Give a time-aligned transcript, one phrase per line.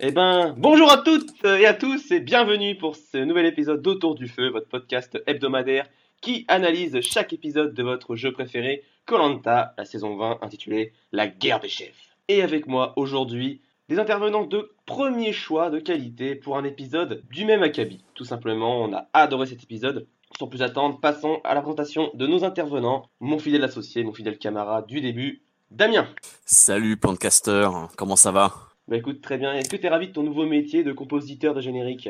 [0.00, 4.14] Eh ben, bonjour à toutes et à tous et bienvenue pour ce nouvel épisode d'Autour
[4.14, 5.86] du Feu, votre podcast hebdomadaire
[6.22, 11.60] qui analyse chaque épisode de votre jeu préféré, Colanta, la saison 20 intitulée La guerre
[11.60, 12.13] des chefs.
[12.28, 13.60] Et avec moi aujourd'hui,
[13.90, 18.02] des intervenants de premier choix de qualité pour un épisode du même acabit.
[18.14, 20.06] Tout simplement, on a adoré cet épisode.
[20.38, 23.10] Sans plus attendre, passons à la présentation de nos intervenants.
[23.20, 26.08] Mon fidèle associé, mon fidèle camarade du début, Damien.
[26.46, 28.54] Salut Pancaster, comment ça va?
[28.88, 29.52] Bah écoute, très bien.
[29.52, 32.08] Est-ce que tu es ravi de ton nouveau métier de compositeur de générique?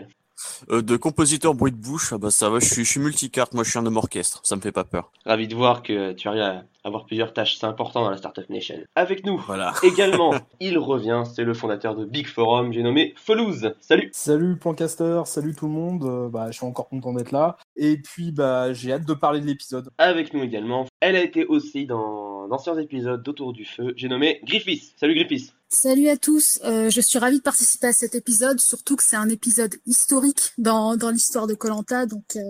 [0.71, 3.53] Euh, De compositeur bruit de bouche, ah bah ça va, je suis, je suis multicarte,
[3.53, 5.13] moi je suis un homme orchestre, ça me fait pas peur.
[5.27, 8.49] Ravi de voir que tu arrives à avoir plusieurs tâches, c'est important dans la Startup
[8.51, 8.77] Nation.
[8.95, 9.73] Avec nous, Voilà.
[9.83, 13.75] également, il revient, c'est le fondateur de Big Forum, j'ai nommé Felouz.
[13.81, 17.57] Salut Salut Plancaster, salut tout le monde, euh, bah, je suis encore content d'être là.
[17.77, 19.91] Et puis bah, j'ai hâte de parler de l'épisode.
[19.97, 24.41] Avec nous également, elle a été aussi dans d'anciens épisodes d'Autour du Feu, j'ai nommé
[24.45, 24.93] Griffiths.
[24.97, 28.95] Salut Griffiths Salut à tous, euh, je suis ravie de participer à cet épisode, surtout
[28.95, 32.41] que c'est un épisode historique dans, dans l'histoire de Colanta, donc euh,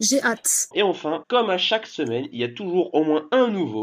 [0.00, 0.68] j'ai hâte.
[0.74, 3.73] Et enfin, comme à chaque semaine, il y a toujours au moins un nouveau.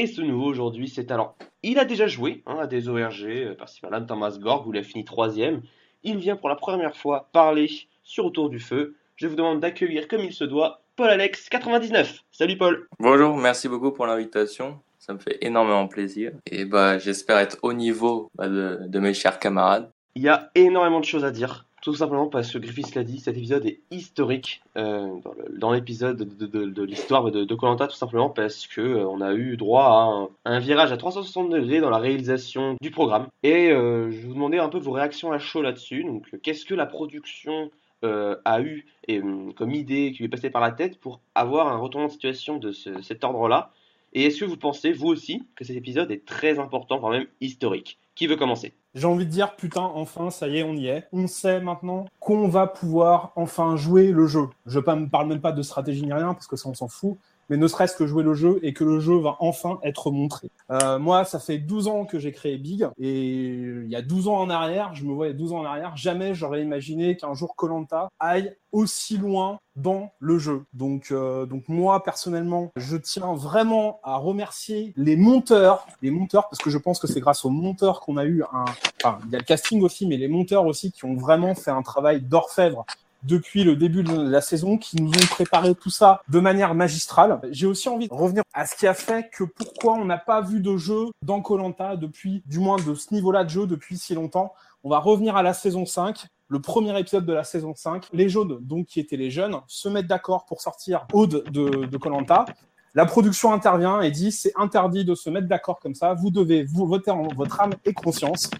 [0.00, 1.36] Et ce nouveau aujourd'hui, c'est alors.
[1.62, 4.78] Il a déjà joué hein, à des ORG, euh, par-ci par-là, à Sgorg, où il
[4.78, 5.60] a fini troisième.
[6.04, 7.68] Il vient pour la première fois parler
[8.02, 8.96] sur Autour du Feu.
[9.16, 12.20] Je vous demande d'accueillir comme il se doit Paul Alex 99.
[12.32, 12.88] Salut Paul.
[12.98, 14.80] Bonjour, merci beaucoup pour l'invitation.
[14.98, 16.32] Ça me fait énormément plaisir.
[16.46, 19.90] Et bah, j'espère être au niveau bah, de, de mes chers camarades.
[20.14, 21.66] Il y a énormément de choses à dire.
[21.80, 25.08] Tout simplement parce que Griffiths l'a dit, cet épisode est historique euh,
[25.56, 29.56] dans l'épisode de, de, l'histoire de Colanta, tout simplement parce que euh, on a eu
[29.56, 33.28] droit à un, virage à 360 degrés dans la réalisation du programme.
[33.42, 36.04] Et euh, je vous demandais un peu vos réactions à chaud là-dessus.
[36.04, 37.70] Donc, euh, qu'est-ce que la production
[38.02, 41.76] a eu hum, comme idée qui lui est passée par la tête pour avoir un
[41.76, 43.72] retournement de situation de ce- cet ordre-là?
[44.12, 47.26] Et est-ce que vous pensez, vous aussi, que cet épisode est très important, voire même
[47.40, 47.98] historique?
[48.16, 48.74] Qui veut commencer?
[48.94, 51.06] J'ai envie de dire, putain, enfin, ça y est, on y est.
[51.12, 54.48] On sait maintenant qu'on va pouvoir enfin jouer le jeu.
[54.66, 57.16] Je ne parle même pas de stratégie ni rien, parce que ça, on s'en fout.
[57.50, 60.50] Mais ne serait-ce que jouer le jeu et que le jeu va enfin être montré.
[60.70, 62.88] Euh, moi, ça fait 12 ans que j'ai créé Big.
[62.98, 65.96] Et il y a 12 ans en arrière, je me a 12 ans en arrière,
[65.96, 70.64] jamais j'aurais imaginé qu'un jour Colanta aille aussi loin dans le jeu.
[70.72, 76.58] Donc, euh, donc moi, personnellement, je tiens vraiment à remercier les monteurs, les monteurs, parce
[76.58, 78.64] que je pense que c'est grâce aux monteurs qu'on a eu un,
[79.02, 81.70] enfin, il y a le casting aussi, mais les monteurs aussi qui ont vraiment fait
[81.70, 82.84] un travail d'orfèvre
[83.22, 87.40] depuis le début de la saison, qui nous ont préparé tout ça de manière magistrale.
[87.50, 90.40] J'ai aussi envie de revenir à ce qui a fait que pourquoi on n'a pas
[90.40, 94.14] vu de jeu dans Colanta depuis, du moins de ce niveau-là de jeu depuis si
[94.14, 94.52] longtemps.
[94.84, 98.08] On va revenir à la saison 5, le premier épisode de la saison 5.
[98.12, 102.46] Les jaunes, donc qui étaient les jeunes, se mettent d'accord pour sortir Aude de Colanta.
[102.94, 106.14] La production intervient et dit c'est interdit de se mettre d'accord comme ça.
[106.14, 108.50] Vous devez vous voter en votre âme et conscience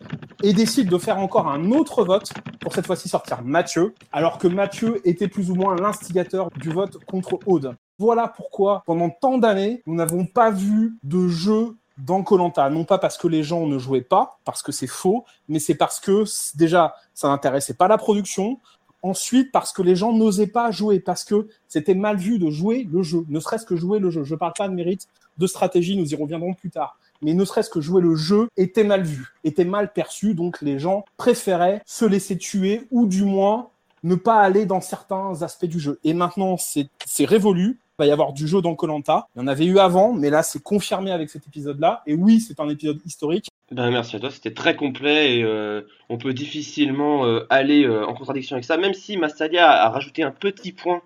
[0.43, 4.49] et décide de faire encore un autre vote pour cette fois-ci sortir Mathieu, alors que
[4.49, 7.77] Mathieu était plus ou moins l'instigateur du vote contre Aude.
[7.99, 12.99] Voilà pourquoi pendant tant d'années nous n'avons pas vu de jeu dans Colanta, non pas
[12.99, 16.25] parce que les gens ne jouaient pas, parce que c'est faux, mais c'est parce que
[16.57, 18.59] déjà ça n'intéressait pas la production.
[19.03, 22.87] Ensuite, parce que les gens n'osaient pas jouer, parce que c'était mal vu de jouer
[22.93, 24.25] le jeu, ne serait-ce que jouer le jeu.
[24.25, 25.09] Je ne parle pas de mérite
[25.39, 26.99] de stratégie, nous y reviendrons plus tard.
[27.23, 30.79] Mais ne serait-ce que jouer le jeu était mal vu, était mal perçu, donc les
[30.79, 33.69] gens préféraient se laisser tuer ou du moins
[34.03, 35.99] ne pas aller dans certains aspects du jeu.
[36.05, 37.79] Et maintenant, c'est révolu.
[37.99, 39.27] Il va y avoir du jeu dans Colanta.
[39.37, 42.03] Il y en avait eu avant, mais là, c'est confirmé avec cet épisode-là.
[42.07, 43.51] Et oui, c'est un épisode historique.
[43.71, 48.05] Ben, merci à toi, c'était très complet et euh, on peut difficilement euh, aller euh,
[48.05, 51.03] en contradiction avec ça, même si Massalia a, rajouté un petit point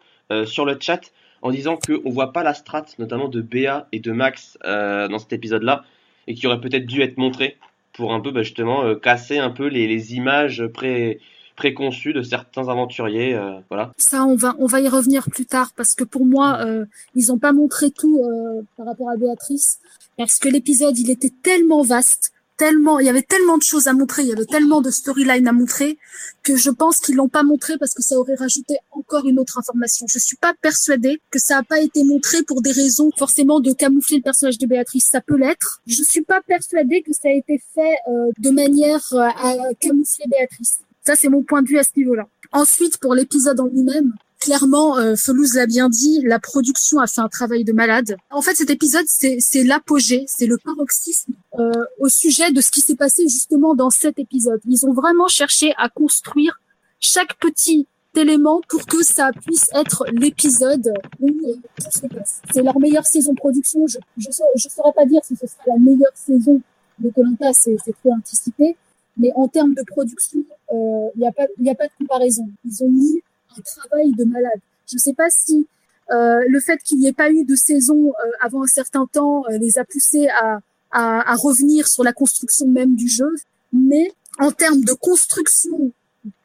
[0.46, 4.10] sur le chat en disant qu'on voit pas la strat, notamment de Béa et de
[4.10, 5.84] Max dans cet épisode-là,
[6.27, 7.57] et qui aurait peut-être dû être montré
[7.93, 11.21] pour un peu bah, justement euh, casser un peu les, les images pré,
[11.56, 13.35] préconçues de certains aventuriers.
[13.35, 13.93] euh, voilà.
[13.97, 16.85] Ça, on va, on va y revenir plus tard parce que pour moi, euh,
[17.15, 19.79] ils ont pas montré tout euh, par rapport à Béatrice
[20.17, 23.93] parce que l'épisode, il était tellement vaste, tellement, il y avait tellement de choses à
[23.93, 25.99] montrer, il y avait tellement de storylines à montrer
[26.43, 29.59] que je pense qu'ils l'ont pas montré parce que ça aurait rajouté encore une autre
[29.59, 30.06] information.
[30.09, 33.73] Je suis pas persuadée que ça a pas été montré pour des raisons forcément de
[33.73, 35.09] camoufler le personnage de Béatrice.
[35.11, 35.81] Ça peut l'être.
[35.87, 40.25] Je suis pas persuadée que ça a été fait euh, de manière euh, à camoufler
[40.29, 40.79] Béatrice.
[41.05, 42.27] Ça, c'est mon point de vue à ce niveau-là.
[42.53, 47.20] Ensuite, pour l'épisode en lui-même, clairement, euh, Felouz l'a bien dit, la production a fait
[47.20, 48.17] un travail de malade.
[48.31, 52.81] En fait, cet épisode, c'est l'apogée, c'est le paroxysme euh, au sujet de ce qui
[52.81, 54.61] s'est passé justement dans cet épisode.
[54.67, 56.61] Ils ont vraiment cherché à construire
[57.00, 57.87] chaque petit
[58.17, 62.41] élément pour que ça puisse être l'épisode où euh, ça se passe.
[62.52, 63.87] C'est leur meilleure saison de production.
[63.87, 66.61] Je saurais- je saurais pas dire si ce sera la meilleure saison
[66.99, 68.76] de Colanta, c'est trop anticipé.
[69.17, 70.41] Mais en termes de production,
[70.73, 72.46] il n'y a pas a pas de comparaison.
[72.64, 73.23] Ils ont mis
[73.56, 74.61] un travail de malade.
[74.89, 75.67] Je ne sais pas si
[76.12, 79.45] euh, le fait qu'il n'y ait pas eu de saison euh, avant un certain temps
[79.49, 80.61] euh, les a poussés à,
[80.91, 83.33] à, à revenir sur la construction même du jeu,
[83.73, 85.93] mais en termes de construction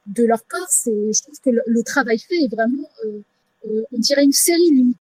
[0.08, 3.22] de leur corps, c'est, je trouve que le, le travail fait est vraiment, euh,
[3.68, 4.98] euh, on dirait une série limite.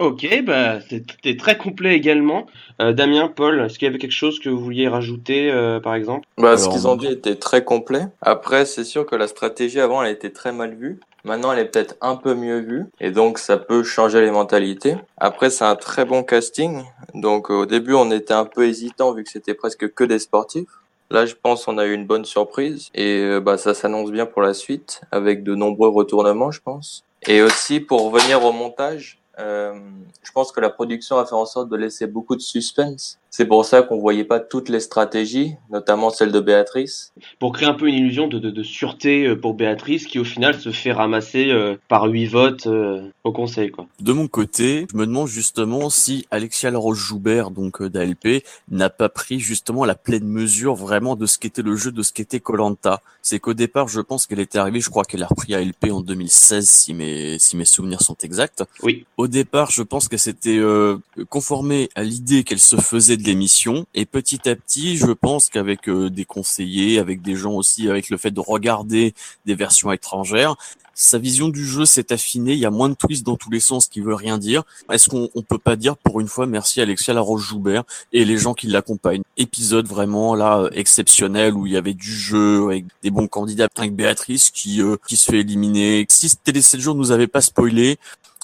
[0.00, 2.46] Ok, bah c'était très complet également.
[2.80, 5.94] Euh, Damien, Paul, est-ce qu'il y avait quelque chose que vous vouliez rajouter, euh, par
[5.94, 6.26] exemple?
[6.38, 8.06] Bah, ce qu'ils ont dit était très complet.
[8.22, 11.00] Après, c'est sûr que la stratégie avant, elle était très mal vue.
[11.24, 12.86] Maintenant, elle est peut-être un peu mieux vue.
[12.98, 14.96] Et donc, ça peut changer les mentalités.
[15.18, 16.82] Après, c'est un très bon casting.
[17.12, 20.70] Donc, au début, on était un peu hésitant vu que c'était presque que des sportifs.
[21.10, 22.88] Là, je pense qu'on a eu une bonne surprise.
[22.94, 27.04] Et euh, bah, ça s'annonce bien pour la suite avec de nombreux retournements, je pense.
[27.26, 31.68] Et aussi, pour revenir au montage, je pense que la production a fait en sorte
[31.68, 33.18] de laisser beaucoup de suspense.
[33.30, 37.12] C'est pour ça qu'on voyait pas toutes les stratégies, notamment celle de Béatrice.
[37.38, 40.24] Pour créer un peu une illusion de, de, de sûreté euh, pour Béatrice, qui au
[40.24, 43.86] final se fait ramasser euh, par huit votes euh, au conseil, quoi.
[44.00, 49.08] De mon côté, je me demande justement si Alexia Laroche-Joubert, donc euh, d'ALP, n'a pas
[49.08, 53.00] pris justement la pleine mesure vraiment de ce qu'était le jeu, de ce qu'était Colanta.
[53.22, 56.00] C'est qu'au départ, je pense qu'elle était arrivée, je crois qu'elle a repris ALP en
[56.00, 58.64] 2016, si mes si mes souvenirs sont exacts.
[58.82, 59.04] Oui.
[59.16, 60.96] Au départ, je pense qu'elle s'était euh,
[61.28, 65.88] conformée à l'idée qu'elle se faisait de l'émission, et petit à petit, je pense qu'avec
[65.88, 69.14] euh, des conseillers, avec des gens aussi, avec le fait de regarder
[69.46, 70.56] des versions étrangères,
[71.00, 73.58] sa vision du jeu s'est affinée, il y a moins de twists dans tous les
[73.60, 74.64] sens qui veut rien dire.
[74.92, 78.52] Est-ce qu'on on peut pas dire pour une fois merci Alexia Laroche-Joubert et les gens
[78.52, 83.28] qui l'accompagnent Épisode vraiment là exceptionnel où il y avait du jeu avec des bons
[83.28, 86.04] candidats avec Béatrice qui euh, qui se fait éliminer.
[86.10, 87.98] Si Télé 7 jours nous avait pas spoilé,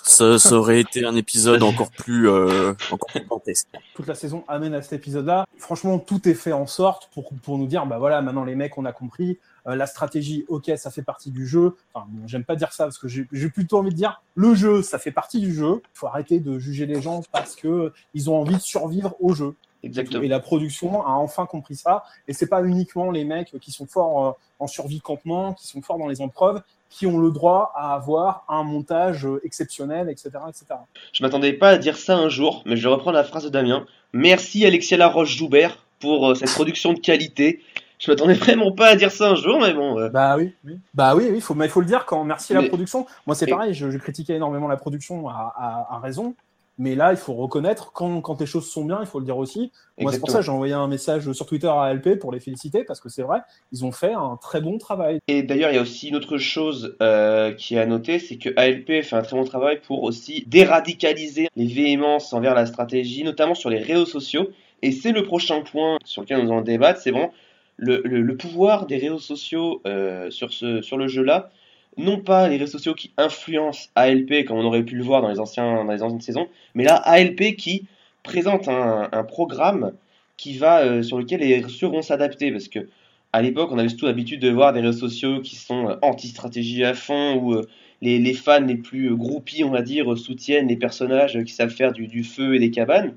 [0.07, 3.69] ça, ça aurait été un épisode encore plus euh, encore plus dantesque.
[3.95, 5.47] toute la saison amène à cet épisode-là.
[5.59, 8.79] Franchement, tout est fait en sorte pour, pour nous dire, bah voilà, maintenant les mecs,
[8.79, 9.39] on a compris.
[9.67, 11.75] Euh, la stratégie, ok, ça fait partie du jeu.
[11.93, 14.55] Enfin, bon, j'aime pas dire ça parce que j'ai j'ai plutôt envie de dire, le
[14.55, 15.83] jeu, ça fait partie du jeu.
[15.83, 19.35] Il faut arrêter de juger les gens parce que ils ont envie de survivre au
[19.35, 19.57] jeu.
[19.83, 20.23] Exactement.
[20.23, 22.05] Et la production a enfin compris ça.
[22.29, 25.83] Et c'est pas uniquement les mecs qui sont forts euh, en survie campement, qui sont
[25.83, 30.31] forts dans les épreuves, qui ont le droit à avoir un montage euh, exceptionnel, etc.,
[30.49, 30.65] etc.
[31.13, 33.49] Je m'attendais pas à dire ça un jour, mais je vais reprendre la phrase de
[33.49, 33.85] Damien.
[34.13, 37.63] Merci Alexia Laroche-Joubert pour euh, cette production de qualité.
[37.99, 39.99] Je m'attendais vraiment pas à dire ça un jour, mais bon.
[39.99, 40.79] euh, Bah oui, oui.
[40.95, 43.07] Bah oui, oui, faut, mais il faut le dire quand merci à la Mais- production.
[43.27, 46.35] Moi, c'est pareil, je, je critiquais énormément la production à, à, à raison.
[46.79, 49.39] Mais là, il faut reconnaître quand, quand les choses sont bien, il faut le dire
[49.39, 49.73] aussi.
[49.99, 52.41] Moi, c'est pour ça que j'ai envoyé un message sur Twitter à ALP pour les
[52.41, 53.39] féliciter parce que c'est vrai,
[53.73, 55.19] ils ont fait un très bon travail.
[55.27, 58.37] Et d'ailleurs, il y a aussi une autre chose euh, qui est à noter, c'est
[58.37, 63.25] que ALP fait un très bon travail pour aussi déradicaliser les véhémences envers la stratégie,
[63.25, 64.51] notamment sur les réseaux sociaux.
[64.83, 67.33] Et c'est le prochain point sur lequel nous allons débattre, c'est vraiment
[67.79, 71.51] le, le, le pouvoir des réseaux sociaux euh, sur, ce, sur le jeu-là.
[71.97, 75.29] Non pas les réseaux sociaux qui influencent ALP comme on aurait pu le voir dans
[75.29, 77.87] les, anciens, dans les anciennes saisons, mais là ALP qui
[78.27, 79.93] présente un, programme
[80.37, 82.53] qui va, euh, sur lequel les réseaux vont s'adapter.
[82.53, 82.89] Parce que
[83.33, 86.85] à l'époque, on avait surtout l'habitude de voir des réseaux sociaux qui sont euh, anti-stratégie
[86.85, 87.67] à fond, où euh,
[88.03, 91.93] les, les fans les plus groupies, on va dire, soutiennent les personnages qui savent faire
[91.93, 93.15] du, feu et des cabanes.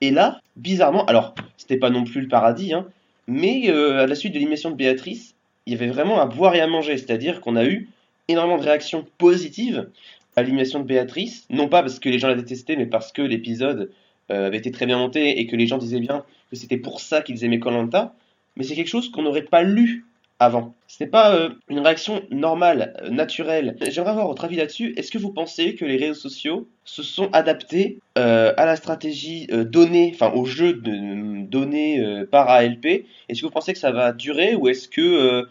[0.00, 2.86] Et là, bizarrement, alors, c'était pas non plus le paradis, hein,
[3.28, 5.34] mais à la suite de l'émission de Béatrice,
[5.66, 7.88] il y avait vraiment à boire et à manger, c'est-à-dire qu'on a eu
[8.28, 9.88] énormément de réactions positives
[10.36, 13.22] à l'émission de Béatrice, non pas parce que les gens la détestaient, mais parce que
[13.22, 13.90] l'épisode
[14.30, 17.00] euh, avait été très bien monté et que les gens disaient bien que c'était pour
[17.00, 18.14] ça qu'ils aimaient Colanta,
[18.56, 20.06] mais c'est quelque chose qu'on n'aurait pas lu
[20.38, 20.74] avant.
[20.88, 23.76] Ce n'est pas euh, une réaction normale, euh, naturelle.
[23.80, 24.94] J'aimerais avoir votre avis là-dessus.
[24.96, 30.10] Est-ce que vous pensez que les réseaux sociaux se sont adaptés à la stratégie donnée,
[30.14, 34.68] enfin au jeu donné par ALP Est-ce que vous pensez que ça va durer ou
[34.68, 35.46] est-ce que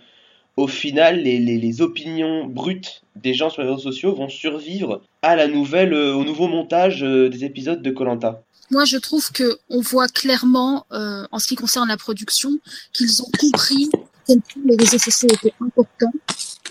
[0.57, 5.35] au final les, les, opinions brutes des gens sur les réseaux sociaux vont survivre à
[5.35, 9.57] la nouvelle, euh, au nouveau montage euh, des épisodes de Colanta Moi, je trouve que
[9.69, 12.51] on voit clairement, euh, en ce qui concerne la production,
[12.93, 13.89] qu'ils ont compris
[14.27, 16.13] quel point les réseaux sociaux étaient importants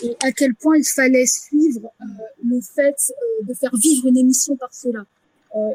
[0.03, 1.91] et à quel point il fallait suivre
[2.45, 2.97] le fait
[3.47, 5.05] de faire vivre une émission par cela.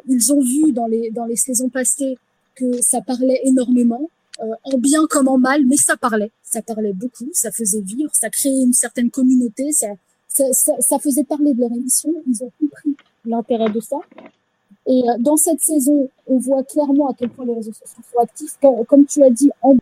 [0.08, 2.18] Ils ont vu dans les dans les saisons passées
[2.56, 7.30] que ça parlait énormément, en bien comme en mal, mais ça parlait, ça parlait beaucoup,
[7.32, 9.88] ça faisait vivre, ça créait une certaine communauté, ça
[10.52, 12.14] ça, ça, faisait parler de leur émission.
[12.28, 13.98] Ils ont compris l'intérêt de ça.
[14.88, 18.20] Et euh, dans cette saison, on voit clairement à quel point les réseaux sociaux sont
[18.20, 19.76] actifs, comme, tu as dit, en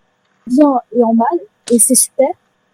[0.48, 1.39] bien et en mal,
[1.72, 2.29] et c'est super.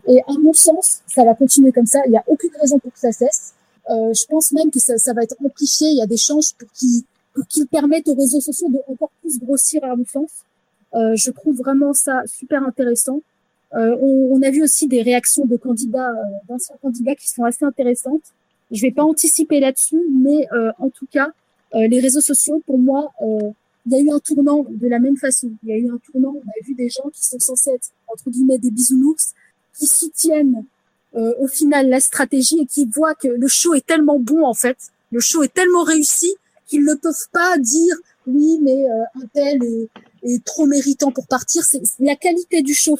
[0.08, 2.00] Et à mon sens, ça va continuer comme ça.
[2.06, 3.54] Il n'y a aucune raison pour que ça cesse.
[3.90, 5.90] Euh, je pense même que ça, ça, va être amplifié.
[5.90, 9.40] Il y a des chances pour qu'ils pour permettent aux réseaux sociaux de encore plus
[9.40, 10.30] grossir à mon sens.
[10.96, 13.22] Euh, je trouve vraiment ça super intéressant.
[13.76, 17.44] Euh, on, on, a vu aussi des réactions de candidats, euh, d'anciens candidats qui sont
[17.44, 18.24] assez intéressantes.
[18.72, 21.32] Je vais pas anticiper là-dessus, mais euh, en tout cas,
[21.76, 25.18] euh, les réseaux sociaux, pour moi, il y a eu un tournant de la même
[25.18, 25.52] façon.
[25.64, 26.34] Il y a eu un tournant.
[26.36, 29.34] On a vu des gens qui sont censés être entre guillemets des bisounours,
[29.78, 30.66] qui soutiennent
[31.14, 34.78] au final la stratégie et qui voient que le show est tellement bon en fait,
[35.12, 36.32] le show est tellement réussi
[36.68, 37.96] qu'ils ne peuvent pas dire
[38.28, 39.90] oui, mais un tel est,
[40.24, 41.64] est trop méritant pour partir.
[41.64, 42.98] C'est la qualité du show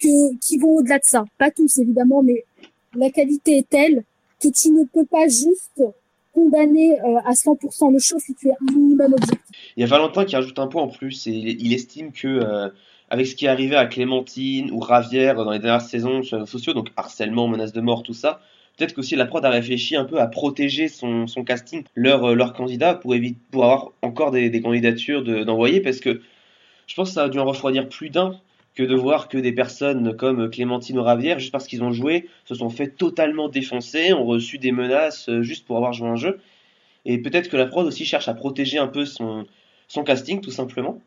[0.00, 1.24] que, qui vont au-delà de ça.
[1.38, 2.44] Pas tous, évidemment, mais
[2.96, 4.04] la qualité est telle
[4.40, 5.82] que tu ne peux pas juste
[6.32, 9.38] condamner euh, à 100% le show si tu es un minimum objectif.
[9.76, 12.68] Il y a Valentin qui rajoute un point en plus et il, estime que euh,
[13.08, 16.42] avec ce qui est arrivé à Clémentine ou Ravière dans les dernières saisons sur les
[16.42, 18.40] réseaux sociaux, donc harcèlement, menace de mort, tout ça,
[18.76, 22.52] peut-être qu'aussi la prod a réfléchi un peu à protéger son, casting, leurs euh, leur
[22.52, 23.14] candidats, pour,
[23.52, 26.20] pour avoir encore des, des candidatures d'envoyer, parce que
[26.86, 28.38] je pense que ça a dû en refroidir plus d'un
[28.74, 32.56] que de voir que des personnes comme Clémentine Ravière, juste parce qu'ils ont joué, se
[32.56, 36.40] sont fait totalement défoncer, ont reçu des menaces euh, juste pour avoir joué un jeu.
[37.04, 39.46] Et peut-être que la prod aussi cherche à protéger un peu son,
[40.04, 41.00] casting, tout simplement.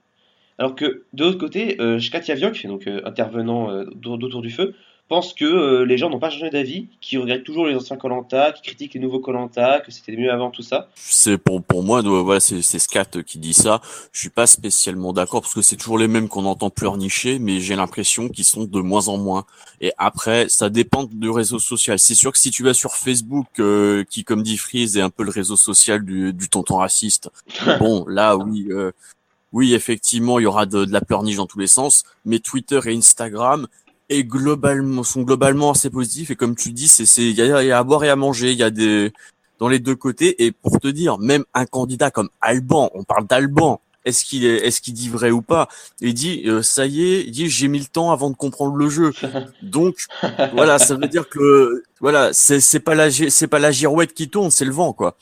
[0.57, 4.75] Alors que de l'autre côté, euh, Katia euh, intervenant euh, d'autour du feu,
[5.07, 8.51] pense que euh, les gens n'ont pas changé d'avis, qui regrettent toujours les anciens Colanta,
[8.51, 10.89] qui critiquent les nouveaux Colanta, que c'était mieux avant tout ça.
[10.95, 13.81] C'est pour pour moi, voilà, c'est c'est Scat qui dit ça.
[14.11, 17.59] Je suis pas spécialement d'accord parce que c'est toujours les mêmes qu'on entend pleurnicher, mais
[17.59, 19.45] j'ai l'impression qu'ils sont de moins en moins.
[19.81, 21.99] Et après, ça dépend du réseau social.
[21.99, 25.09] C'est sûr que si tu vas sur Facebook, euh, qui comme dit Freeze est un
[25.09, 27.29] peu le réseau social du, du tonton raciste,
[27.79, 28.67] bon là oui.
[28.69, 28.91] Euh,
[29.53, 32.81] oui, effectivement, il y aura de, de la pleurniche dans tous les sens, mais Twitter
[32.85, 33.65] et Instagram,
[34.09, 36.31] et globalement sont globalement assez positifs.
[36.31, 38.15] Et comme tu dis c'est c'est il y a, y a, à boire et à
[38.15, 38.51] manger.
[38.51, 39.11] Il y a des
[39.59, 40.43] dans les deux côtés.
[40.45, 44.65] Et pour te dire même un candidat comme Alban on parle d'Alban est-ce qu'il est
[44.65, 45.67] est-ce qu'il dit vrai ou pas?
[45.99, 48.75] Il dit euh, ça y est il dit j'ai mis le temps avant de comprendre
[48.75, 49.11] le jeu.
[49.61, 50.05] Donc
[50.53, 54.29] voilà ça veut dire que voilà c'est c'est pas la c'est pas la girouette qui
[54.29, 55.15] tourne c'est le vent quoi.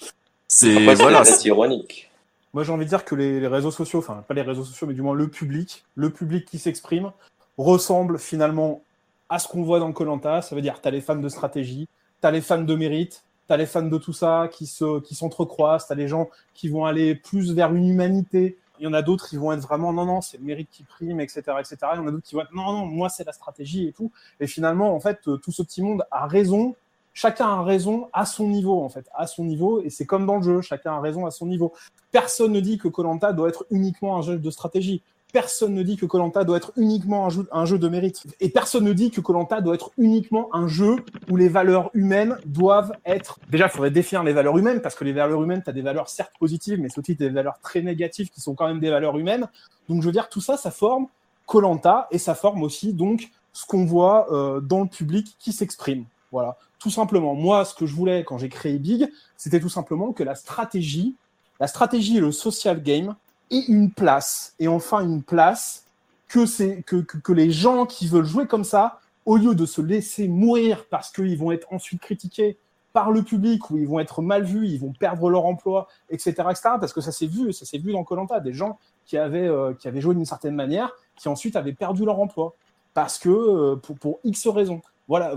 [0.48, 2.12] C'est voilà c'est ironique
[2.54, 4.88] moi j'ai envie de dire que les, les réseaux sociaux enfin pas les réseaux sociaux
[4.88, 7.12] mais du moins le public le public qui s'exprime
[7.57, 8.81] ressemble finalement
[9.29, 10.41] à ce qu'on voit dans Colanta.
[10.41, 11.88] Ça veut dire tu as les fans de stratégie,
[12.21, 15.00] tu as les fans de mérite, tu as les fans de tout ça qui se
[15.01, 18.57] qui s'entrecroisent, tu as les gens qui vont aller plus vers une humanité.
[18.79, 20.83] Il y en a d'autres qui vont être vraiment non non c'est le mérite qui
[20.83, 21.77] prime etc etc.
[21.93, 23.93] Il y en a d'autres qui vont être non non moi c'est la stratégie et
[23.93, 24.12] tout.
[24.39, 26.75] Et finalement en fait tout ce petit monde a raison.
[27.17, 30.35] Chacun a raison à son niveau en fait, à son niveau et c'est comme dans
[30.35, 31.71] le jeu, chacun a raison à son niveau.
[32.12, 35.01] Personne ne dit que Colanta doit être uniquement un jeu de stratégie
[35.36, 38.24] personne ne dit que Colanta doit être uniquement un jeu, de mérite.
[38.39, 40.96] Et personne ne dit que Colanta doit être uniquement un jeu
[41.30, 43.38] où les valeurs humaines doivent être.
[43.50, 45.82] Déjà, il faudrait définir les valeurs humaines, parce que les valeurs humaines, tu as des
[45.82, 48.89] valeurs certes positives, mais c'est aussi des valeurs très négatives qui sont quand même des
[48.89, 49.50] valeurs humaines.
[49.89, 51.08] Donc, je veux dire, tout ça, ça forme
[51.46, 56.06] Colanta et ça forme aussi donc ce qu'on voit euh, dans le public qui s'exprime.
[56.32, 57.36] Voilà, tout simplement.
[57.36, 61.18] Moi, ce que je voulais quand j'ai créé Big, c'était tout simplement que la stratégie,
[61.60, 63.15] la stratégie et le social game
[63.52, 65.86] et une place, et enfin une place
[66.28, 70.28] que, c'est, que, les gens qui veulent jouer comme ça, au lieu de se laisser
[70.28, 72.58] mourir parce qu'ils vont être ensuite critiqués
[72.94, 76.32] par le public ou ils vont être mal vus, ils vont perdre leur emploi, etc.,
[76.50, 76.62] etc.
[76.80, 79.74] Parce que ça s'est vu, ça s'est vu dans Colanta, des gens qui avaient euh,
[79.74, 82.56] qui avaient joué d'une certaine manière, qui ensuite avaient perdu leur emploi
[82.94, 84.82] parce que euh, pour, pour X raisons.
[85.08, 85.36] Voilà,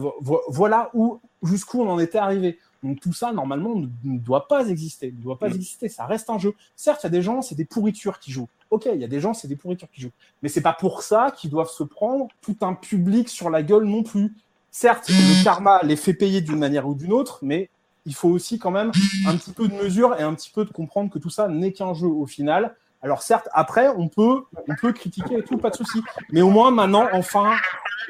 [0.49, 2.59] voilà où jusqu'où on en était arrivé.
[2.82, 5.12] Donc tout ça, normalement, ne, ne, doit pas exister.
[5.12, 5.54] Ne doit pas mmh.
[5.54, 5.88] exister.
[5.88, 6.54] Ça reste un jeu.
[6.76, 8.49] Certes, il y a des gens, c'est des pourritures qui jouent.
[8.70, 10.12] Ok, il y a des gens, c'est des pourritures qui jouent.
[10.42, 13.85] Mais c'est pas pour ça qu'ils doivent se prendre tout un public sur la gueule
[13.85, 14.35] non plus.
[14.70, 17.70] Certes, le karma les fait payer d'une manière ou d'une autre, mais
[18.04, 18.92] il faut aussi quand même
[19.26, 21.73] un petit peu de mesure et un petit peu de comprendre que tout ça n'est
[21.73, 22.75] qu'un jeu au final.
[23.02, 26.02] Alors certes, après, on peut, on peut critiquer et tout, pas de souci.
[26.30, 27.52] Mais au moins, maintenant, enfin,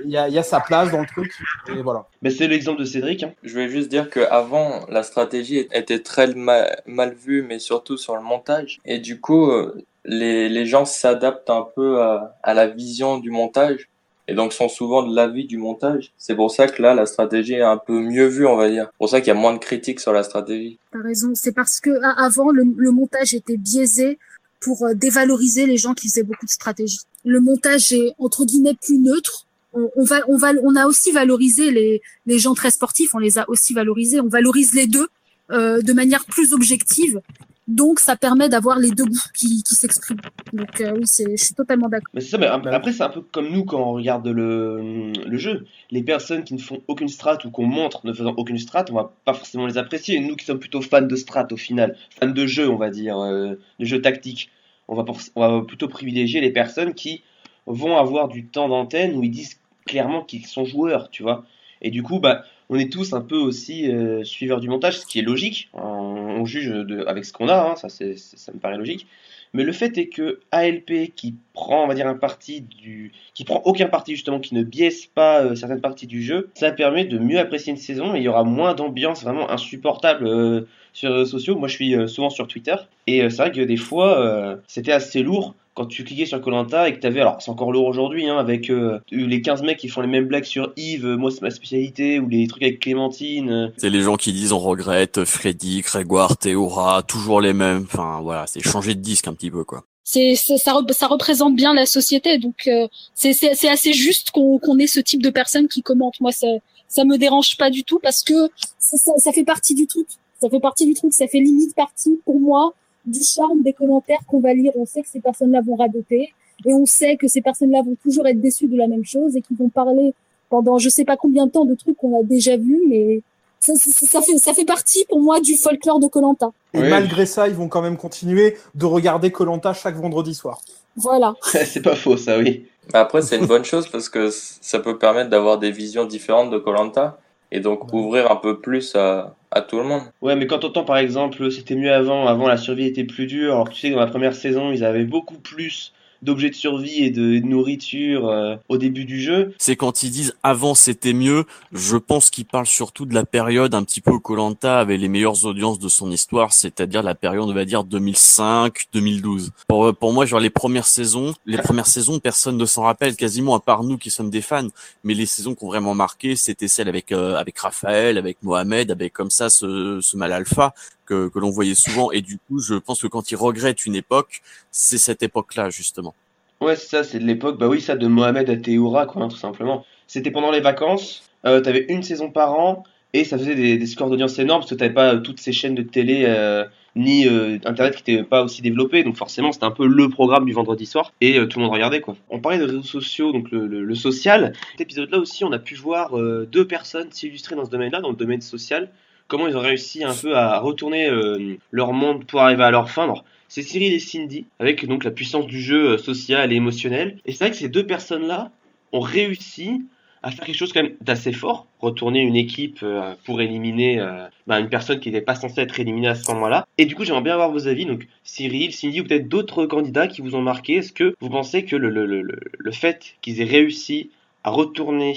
[0.05, 1.33] il y a, y a, sa place dans le truc.
[1.69, 2.07] Et voilà.
[2.23, 3.23] Mais c'est l'exemple de Cédric.
[3.23, 3.33] Hein.
[3.43, 8.17] Je vais juste dire qu'avant, la stratégie était très mal, mal, vue, mais surtout sur
[8.17, 8.81] le montage.
[8.85, 13.31] Et du coup, euh, les, les gens s'adaptent un peu à, à, la vision du
[13.31, 13.89] montage.
[14.31, 16.13] Et donc sont souvent de l'avis du montage.
[16.19, 18.89] C'est pour ça que là, la stratégie est un peu mieux vue, on va dire.
[18.91, 20.79] C'est pour ça qu'il y a moins de critiques sur la stratégie.
[20.93, 21.31] T'as raison.
[21.35, 21.91] C'est parce que
[22.21, 24.19] avant, le, le montage était biaisé
[24.61, 27.01] pour euh, dévaloriser les gens qui faisaient beaucoup de stratégie.
[27.25, 31.13] Le montage est entre guillemets plus neutre, on, on va, on va, on a aussi
[31.13, 34.21] valorisé les, les gens très sportifs, on les a aussi valorisés.
[34.21, 35.09] On valorise les deux
[35.51, 37.21] euh, de manière plus objective.
[37.67, 40.23] Donc, ça permet d'avoir les deux bouts qui, qui s'expriment.
[40.55, 42.09] Donc, euh, oui, c'est, je suis totalement d'accord.
[42.15, 45.13] Mais c'est ça, mais ap- après, c'est un peu comme nous quand on regarde le,
[45.13, 45.67] le jeu.
[45.91, 48.95] Les personnes qui ne font aucune strat ou qu'on montre ne faisant aucune strat, on
[48.95, 50.19] va pas forcément les apprécier.
[50.21, 53.19] Nous qui sommes plutôt fans de strat au final, fans de jeu, on va dire,
[53.19, 54.51] euh, de jeu tactique,
[54.89, 57.23] on va, pour- on va plutôt privilégier les personnes qui
[57.67, 59.58] vont avoir du temps d'antenne où ils disent
[59.89, 61.45] clairement qu'ils sont joueurs, tu vois.
[61.83, 65.07] Et du coup, bah, on est tous un peu aussi euh, suiveurs du montage, ce
[65.07, 65.71] qui est logique.
[65.73, 69.07] On, juge de, avec ce qu'on a, hein, ça, ça me paraît logique.
[69.55, 73.45] Mais le fait est que ALP qui prend, on va dire, un parti du, qui
[73.45, 77.05] prend aucun parti justement, qui ne biaise pas euh, certaines parties du jeu, ça permet
[77.05, 80.63] de mieux apprécier une saison et il y aura moins d'ambiance vraiment insupportable euh,
[80.99, 81.57] sur les réseaux sociaux.
[81.57, 82.75] Moi, je suis euh, souvent sur Twitter
[83.07, 86.41] et euh, c'est vrai que des fois, euh, c'était assez lourd quand tu cliquais sur
[86.41, 89.79] Colanta et que t'avais, alors c'est encore lourd aujourd'hui, hein, avec euh, les 15 mecs
[89.79, 92.65] qui font les mêmes blagues sur Yves, euh, moi c'est ma spécialité, ou les trucs
[92.65, 93.49] avec Clémentine.
[93.49, 97.85] euh, C'est les gens qui disent on regrette Freddy, Grégoire, Théora, toujours les mêmes.
[97.85, 99.85] Enfin voilà, c'est changer de disque un petit peu quoi.
[100.03, 104.89] c'est ça, ça représente bien la société donc euh, c'est assez juste qu'on qu'on ait
[104.89, 106.49] ce type de personnes qui commentent moi ça
[106.89, 108.49] ça me dérange pas du tout parce que
[108.81, 110.07] ça, ça, ça fait partie du truc
[110.41, 112.73] ça fait partie du truc ça fait limite partie pour moi
[113.09, 114.73] du charme des commentaires qu'on va lire.
[114.77, 116.33] On sait que ces personnes là vont radoter
[116.67, 119.37] et on sait que ces personnes là vont toujours être déçues de la même chose
[119.37, 120.15] et qu'ils vont parler
[120.51, 123.21] pendant je sais pas combien de temps de trucs qu'on a déjà vus mais
[123.61, 126.51] ça, ça, ça fait ça fait partie pour moi du folklore de Colanta.
[126.75, 130.61] Et malgré ça, ils vont quand même continuer de regarder Colanta chaque vendredi soir.
[130.97, 131.35] voilà.
[131.43, 132.67] C'est pas faux ça, oui.
[132.95, 136.59] Après, c'est une bonne chose parce que ça peut permettre d'avoir des visions différentes de
[136.59, 137.19] Colanta
[137.51, 140.03] et donc ouvrir un peu plus à, à tout le monde.
[140.21, 143.55] Ouais, mais quand t'entends par exemple, c'était mieux avant, avant la survie était plus dure,
[143.55, 146.55] alors que tu sais que dans la première saison, ils avaient beaucoup plus d'objets de
[146.55, 149.55] survie et de, nourriture euh, au début du jeu.
[149.59, 153.75] C'est quand ils disent avant c'était mieux, je pense qu'ils parlent surtout de la période
[153.75, 157.49] un petit peu où Colanta avait les meilleures audiences de son histoire, c'est-à-dire la période
[157.49, 159.51] on va dire 2005-2012.
[159.69, 163.55] Pour, pour moi, genre les premières saisons, les premières saisons, personne ne s'en rappelle quasiment
[163.55, 164.69] à part nous qui sommes des fans,
[165.05, 168.91] mais les saisons qui ont vraiment marqué, c'était celles avec euh, avec Raphaël, avec Mohamed,
[168.91, 170.75] avec comme ça ce, ce mal alpha
[171.09, 174.43] que, l'on voyait souvent et du coup, je pense que quand ils regrettent une époque,
[174.71, 176.15] c'est cette époque-là justement.
[176.61, 179.29] Ouais, c'est ça, c'est de l'époque, bah oui, ça, de Mohamed à Théoura, quoi, hein,
[179.29, 179.85] tout simplement.
[180.09, 182.83] C'était pendant les vacances, euh, t'avais une saison par an,
[183.15, 185.77] et ça faisait des, scores d'audience énormes, parce que t'avais pas euh, toutes ces chaînes
[185.77, 186.65] de télé, euh,
[186.97, 187.29] ni
[187.65, 190.85] Internet qui étaient pas aussi développées, donc forcément, c'était un peu le programme du vendredi
[190.85, 192.17] soir, et tout le monde regardait, quoi.
[192.29, 194.53] On parlait de réseaux sociaux, donc le, le, social.
[194.73, 196.17] Cet épisode-là aussi, on a pu voir
[196.47, 198.91] deux personnes s'illustrer dans ce domaine-là, dans le domaine social,
[199.29, 202.91] comment ils ont réussi un peu à retourner euh, leur monde pour arriver à leur
[202.91, 203.13] fin.
[203.47, 207.19] C'est Cyril et Cindy, avec donc la puissance du jeu euh, social et émotionnel.
[207.25, 208.51] Et c'est vrai que ces deux personnes-là
[208.93, 209.83] ont réussi
[210.23, 214.05] à faire quelque chose quand même d'assez fort, retourner une équipe euh, pour éliminer
[214.49, 216.67] bah, une personne qui n'était pas censée être éliminée à ce moment-là.
[216.77, 220.09] Et du coup, j'aimerais bien avoir vos avis, donc Cyril, Cindy ou peut-être d'autres candidats
[220.09, 220.75] qui vous ont marqué.
[220.75, 224.11] Est-ce que vous pensez que le, le, le, le- fait qu'ils aient réussi
[224.43, 225.15] à retourner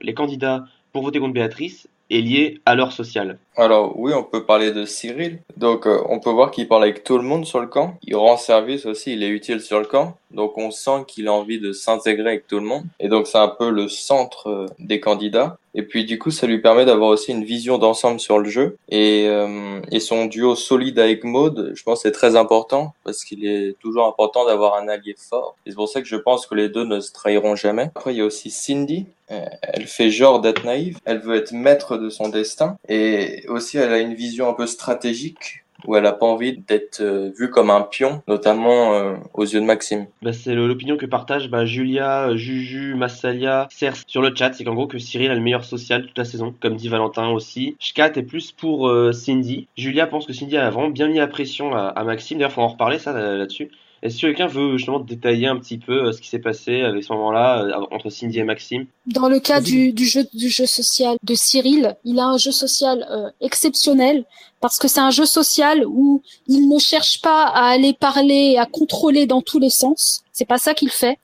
[0.00, 4.44] les candidats pour voter contre Béatrice est lié à leur social Alors oui, on peut
[4.44, 5.40] parler de Cyril.
[5.56, 7.98] Donc euh, on peut voir qu'il parle avec tout le monde sur le camp.
[8.04, 10.16] Il rend service aussi, il est utile sur le camp.
[10.30, 12.84] Donc on sent qu'il a envie de s'intégrer avec tout le monde.
[13.00, 15.58] Et donc c'est un peu le centre euh, des candidats.
[15.74, 18.76] Et puis du coup, ça lui permet d'avoir aussi une vision d'ensemble sur le jeu.
[18.90, 23.44] Et, euh, et son duo solide avec Maud, je pense c'est très important parce qu'il
[23.46, 25.56] est toujours important d'avoir un allié fort.
[25.66, 27.90] Et c'est pour ça que je pense que les deux ne se trahiront jamais.
[27.94, 29.06] Après, il y a aussi Cindy.
[29.30, 30.98] Euh, Elle fait genre d'être naïve.
[31.04, 32.76] Elle veut être maître de son destin.
[32.88, 37.00] Et aussi, elle a une vision un peu stratégique où elle a pas envie d'être
[37.00, 40.06] euh, vue comme un pion, notamment euh, aux yeux de Maxime.
[40.22, 44.52] Bah, c'est l'opinion que partagent bah, Julia, Juju, Massalia, Cerce sur le chat.
[44.52, 47.28] C'est qu'en gros que Cyril a le meilleur social toute la saison, comme dit Valentin
[47.28, 47.76] aussi.
[47.78, 49.68] Shkat est plus pour euh, Cindy.
[49.76, 52.38] Julia pense que Cindy a vraiment bien mis la pression à, Maxime.
[52.38, 53.70] D'ailleurs, faut en reparler ça là- là-dessus.
[54.02, 57.02] Est-ce que quelqu'un veut justement détailler un petit peu euh, ce qui s'est passé avec
[57.02, 58.86] ce moment-là euh, entre Cindy et Maxime?
[59.06, 62.52] Dans le cas du, du jeu du jeu social de Cyril, il a un jeu
[62.52, 64.24] social euh, exceptionnel
[64.60, 68.66] parce que c'est un jeu social où il ne cherche pas à aller parler, à
[68.66, 70.22] contrôler dans tous les sens.
[70.32, 71.18] C'est pas ça qu'il fait.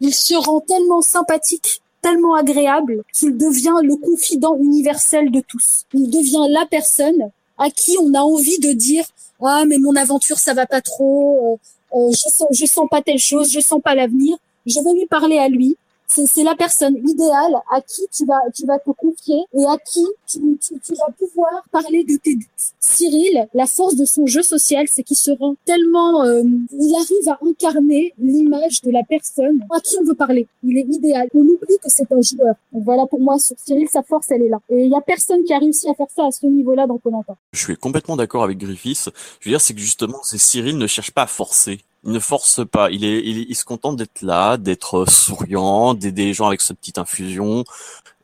[0.00, 5.84] Il se rend tellement sympathique, tellement agréable qu'il devient le confident universel de tous.
[5.92, 9.04] Il devient la personne à qui on a envie de dire
[9.42, 13.02] ah mais mon aventure ça va pas trop, euh, euh, je sens je sens pas
[13.02, 14.36] telle chose, je sens pas l'avenir.
[14.66, 15.76] Je vais lui parler à lui
[16.14, 20.04] c'est la personne idéale à qui tu vas, tu vas te confier et à qui
[20.26, 22.36] tu, tu, tu vas pouvoir parler de tes
[22.80, 27.28] Cyril, la force de son jeu social, c'est qu'il se rend tellement, euh, il arrive
[27.28, 30.46] à incarner l'image de la personne à qui on veut parler.
[30.62, 31.28] Il est idéal.
[31.34, 32.54] On oublie que c'est un joueur.
[32.72, 34.58] Donc voilà, pour moi, sur Cyril, sa force, elle est là.
[34.68, 36.98] Et il y a personne qui a réussi à faire ça à ce niveau-là dans
[36.98, 37.36] Colanta.
[37.52, 39.08] Je suis complètement d'accord avec Griffiths.
[39.40, 42.18] Je veux dire, c'est que justement, c'est Cyril ne cherche pas à forcer il ne
[42.18, 42.90] force pas.
[42.90, 46.98] Il est, il, se contente d'être là, d'être souriant, d'aider les gens avec sa petite
[46.98, 47.64] infusion.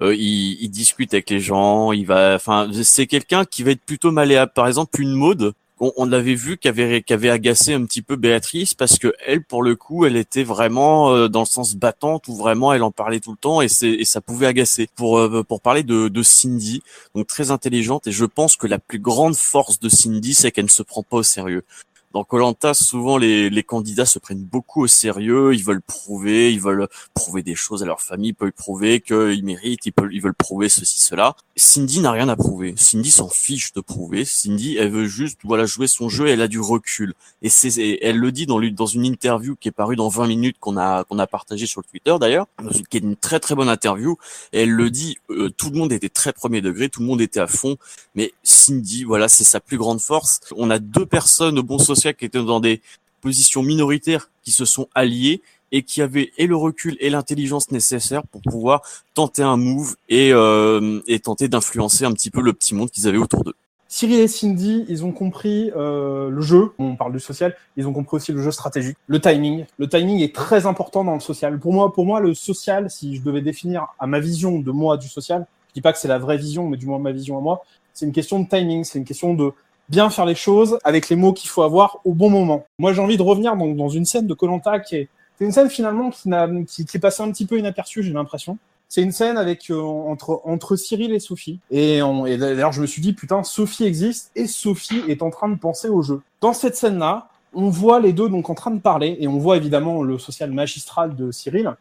[0.03, 1.93] Euh, il, il, discute avec les gens.
[1.93, 4.53] Il va, enfin, c'est quelqu'un qui va être plutôt malléable.
[4.55, 5.55] Par exemple, une mode.
[5.97, 9.77] On, l'avait vu qui avait, agacé un petit peu Béatrice parce que elle, pour le
[9.77, 13.31] coup, elle était vraiment euh, dans le sens battante où vraiment elle en parlait tout
[13.31, 14.91] le temps et, et ça pouvait agacer.
[14.95, 16.83] Pour, euh, pour parler de, de Cindy,
[17.15, 20.67] donc très intelligente et je pense que la plus grande force de Cindy, c'est qu'elle
[20.67, 21.65] ne se prend pas au sérieux
[22.13, 26.61] dans Colanta, souvent les, les, candidats se prennent beaucoup au sérieux, ils veulent prouver, ils
[26.61, 30.21] veulent prouver des choses à leur famille, ils peuvent prouver qu'ils méritent, ils, peuvent, ils
[30.21, 31.37] veulent prouver ceci, cela.
[31.57, 32.75] Cindy n'a rien à prouver.
[32.77, 34.25] Cindy s'en fiche de prouver.
[34.25, 37.15] Cindy, elle veut juste voilà jouer son jeu, et elle a du recul.
[37.43, 40.57] Et c'est, elle le dit dans, dans une interview qui est parue dans 20 minutes
[40.59, 42.47] qu'on a qu'on a partagé sur le Twitter d'ailleurs,
[42.91, 44.17] qui est une très très bonne interview.
[44.53, 47.41] Elle le dit, euh, tout le monde était très premier degré, tout le monde était
[47.41, 47.77] à fond,
[48.17, 50.41] mais Cindy, voilà, c'est sa plus grande force.
[50.57, 52.83] On a deux personnes au bon sens qui étaient dans des
[53.21, 58.27] positions minoritaires qui se sont alliés et qui avaient et le recul et l'intelligence nécessaire
[58.27, 58.83] pour pouvoir
[59.15, 63.07] tenter un move et, euh, et tenter d'influencer un petit peu le petit monde qu'ils
[63.07, 63.55] avaient autour d'eux.
[63.87, 66.71] Cyril et Cindy, ils ont compris euh, le jeu.
[66.79, 67.57] On parle du social.
[67.77, 69.65] Ils ont compris aussi le jeu stratégique, le timing.
[69.79, 71.59] Le timing est très important dans le social.
[71.59, 74.97] Pour moi, pour moi, le social, si je devais définir à ma vision de moi
[74.97, 77.37] du social, je dis pas que c'est la vraie vision, mais du moins ma vision
[77.37, 77.63] à moi,
[77.95, 78.85] c'est une question de timing.
[78.85, 79.53] C'est une question de
[79.89, 82.65] bien faire les choses avec les mots qu'il faut avoir au bon moment.
[82.79, 85.53] Moi, j'ai envie de revenir dans, dans une scène de Colanta qui est, c'est une
[85.53, 86.31] scène finalement qui,
[86.67, 88.59] qui, qui est passée un petit peu inaperçue, j'ai l'impression.
[88.89, 91.61] C'est une scène avec euh, entre entre Cyril et Sophie.
[91.71, 95.31] Et, on, et d'ailleurs, je me suis dit putain, Sophie existe et Sophie est en
[95.31, 96.23] train de penser au jeu.
[96.41, 99.57] Dans cette scène-là, on voit les deux donc en train de parler et on voit
[99.57, 101.75] évidemment le social magistral de Cyril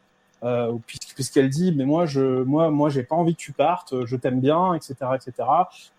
[0.43, 0.73] euh,
[1.15, 4.39] puisqu'elle dit mais moi je moi moi j'ai pas envie que tu partes je t'aime
[4.39, 5.47] bien etc etc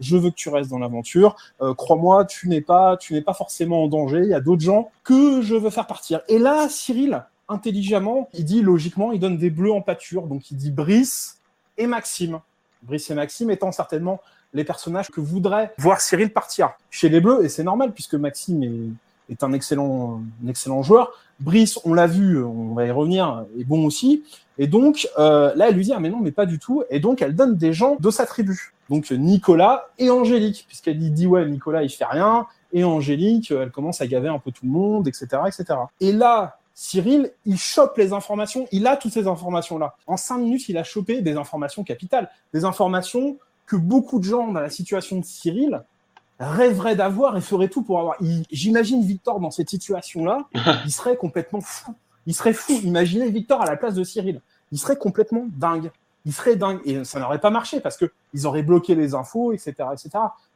[0.01, 1.37] je veux que tu restes dans l'aventure.
[1.61, 4.21] Euh, crois-moi tu n'es pas tu n'es pas forcément en danger.
[4.23, 6.21] Il y a d'autres gens que je veux faire partir.
[6.29, 10.27] Et là Cyril intelligemment il dit logiquement il donne des bleus en pâture.
[10.27, 11.41] Donc il dit Brice
[11.77, 12.41] et Maxime.
[12.83, 14.21] Brice et Maxime étant certainement
[14.53, 16.71] les personnages que voudrait voir Cyril partir.
[16.91, 18.89] Chez les bleus et c'est normal puisque Maxime est,
[19.31, 23.65] est un excellent un excellent joueur Brice, on l'a vu, on va y revenir, est
[23.65, 24.23] bon aussi.
[24.59, 26.85] Et donc, euh, là, elle lui dit, ah mais non, mais pas du tout.
[26.91, 28.75] Et donc, elle donne des gens de sa tribu.
[28.91, 32.47] Donc, Nicolas et Angélique, puisqu'elle dit, dit, ouais, Nicolas, il fait rien.
[32.75, 35.65] Et Angélique, elle commence à gaver un peu tout le monde, etc., etc.
[36.01, 39.97] Et là, Cyril, il chope les informations, il a toutes ces informations-là.
[40.07, 44.53] En cinq minutes, il a chopé des informations capitales, des informations que beaucoup de gens
[44.53, 45.83] dans la situation de Cyril
[46.41, 48.17] rêverait d'avoir et ferait tout pour avoir.
[48.51, 50.49] J'imagine Victor dans cette situation-là,
[50.85, 51.95] il serait complètement fou.
[52.27, 52.73] Il serait fou.
[52.83, 54.41] Imaginez Victor à la place de Cyril.
[54.73, 55.91] Il serait complètement dingue.
[56.25, 56.81] Il serait dingue.
[56.85, 60.11] Et ça n'aurait pas marché parce que ils auraient bloqué les infos, etc., etc.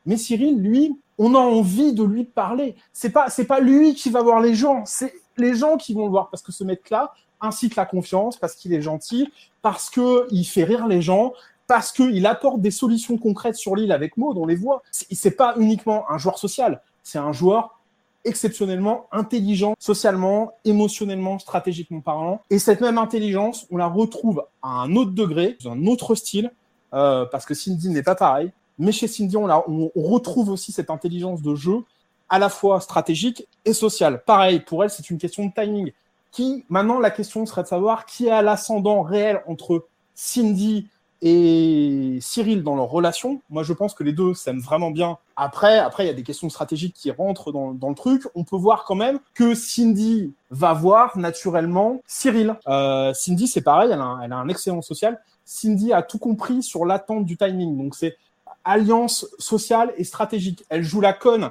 [0.07, 2.77] Mais Cyril, lui, on a envie de lui parler.
[2.93, 4.85] C'est pas, c'est pas lui qui va voir les gens.
[4.87, 8.55] C'est les gens qui vont le voir parce que ce mec-là incite la confiance, parce
[8.55, 11.33] qu'il est gentil, parce que il fait rire les gens,
[11.67, 14.83] parce qu'il apporte des solutions concrètes sur l'île avec Maud, on les voit.
[14.91, 17.79] C'est pas uniquement un joueur social, c'est un joueur
[18.25, 22.41] exceptionnellement intelligent socialement, émotionnellement, stratégiquement parlant.
[22.51, 26.51] Et cette même intelligence, on la retrouve à un autre degré, dans un autre style,
[26.95, 28.51] euh, parce que Cindy n'est pas pareil.
[28.79, 31.85] Mais chez Cindy, on, on, retrouve aussi cette intelligence de jeu,
[32.29, 34.23] à la fois stratégique et sociale.
[34.25, 35.93] Pareil, pour elle, c'est une question de timing.
[36.33, 40.89] Qui, maintenant, la question serait de savoir qui a l'ascendant réel entre Cindy
[41.27, 43.41] et Cyril dans leur relation.
[43.49, 45.17] Moi, je pense que les deux s'aiment vraiment bien.
[45.37, 48.25] Après, après, il y a des questions stratégiques qui rentrent dans, le truc.
[48.35, 52.55] On peut voir quand même que Cindy va voir naturellement Cyril.
[52.69, 55.19] Euh, Cindy, c'est pareil, elle a, un, elle a un excellent social.
[55.47, 57.75] Cindy a tout compris sur l'attente du timing.
[57.75, 58.19] Donc, c'est
[58.63, 60.67] alliance sociale et stratégique.
[60.69, 61.51] Elle joue la conne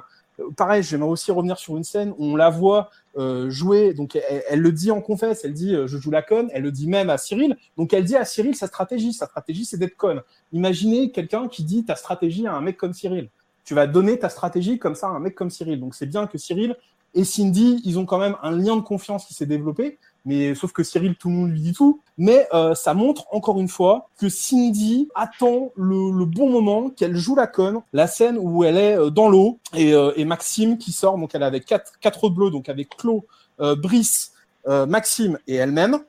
[0.56, 3.94] pareil, j'aimerais aussi revenir sur une scène où on la voit euh, jouer.
[3.94, 4.18] Donc,
[4.48, 6.48] elle, le dit en confesse, elle dit euh, je joue la conne.
[6.52, 7.56] Elle le dit même à Cyril.
[7.76, 9.12] Donc, elle dit à Cyril sa stratégie.
[9.12, 10.22] Sa stratégie, c'est d'être conne.
[10.52, 13.28] Imaginez quelqu'un qui dit ta stratégie à un mec comme Cyril.
[13.64, 15.80] Tu vas donner ta stratégie comme ça à un mec comme Cyril.
[15.80, 16.76] Donc, c'est bien que Cyril
[17.14, 20.72] et Cindy, ils ont quand même un lien de confiance qui s'est développé mais sauf
[20.72, 22.00] que Cyril, tout le monde lui dit tout.
[22.16, 27.34] Mais euh, ça montre encore une fois que Cindy attend le, bon moment, qu'elle joue
[27.34, 30.92] la conne, la scène où elle est euh, dans l'eau et, euh, et, Maxime qui
[30.92, 33.22] sort, donc elle est avec quatre, quatre bleus, donc avec Claude,
[33.58, 34.32] Brice,
[34.66, 36.00] Maxime et elle-même.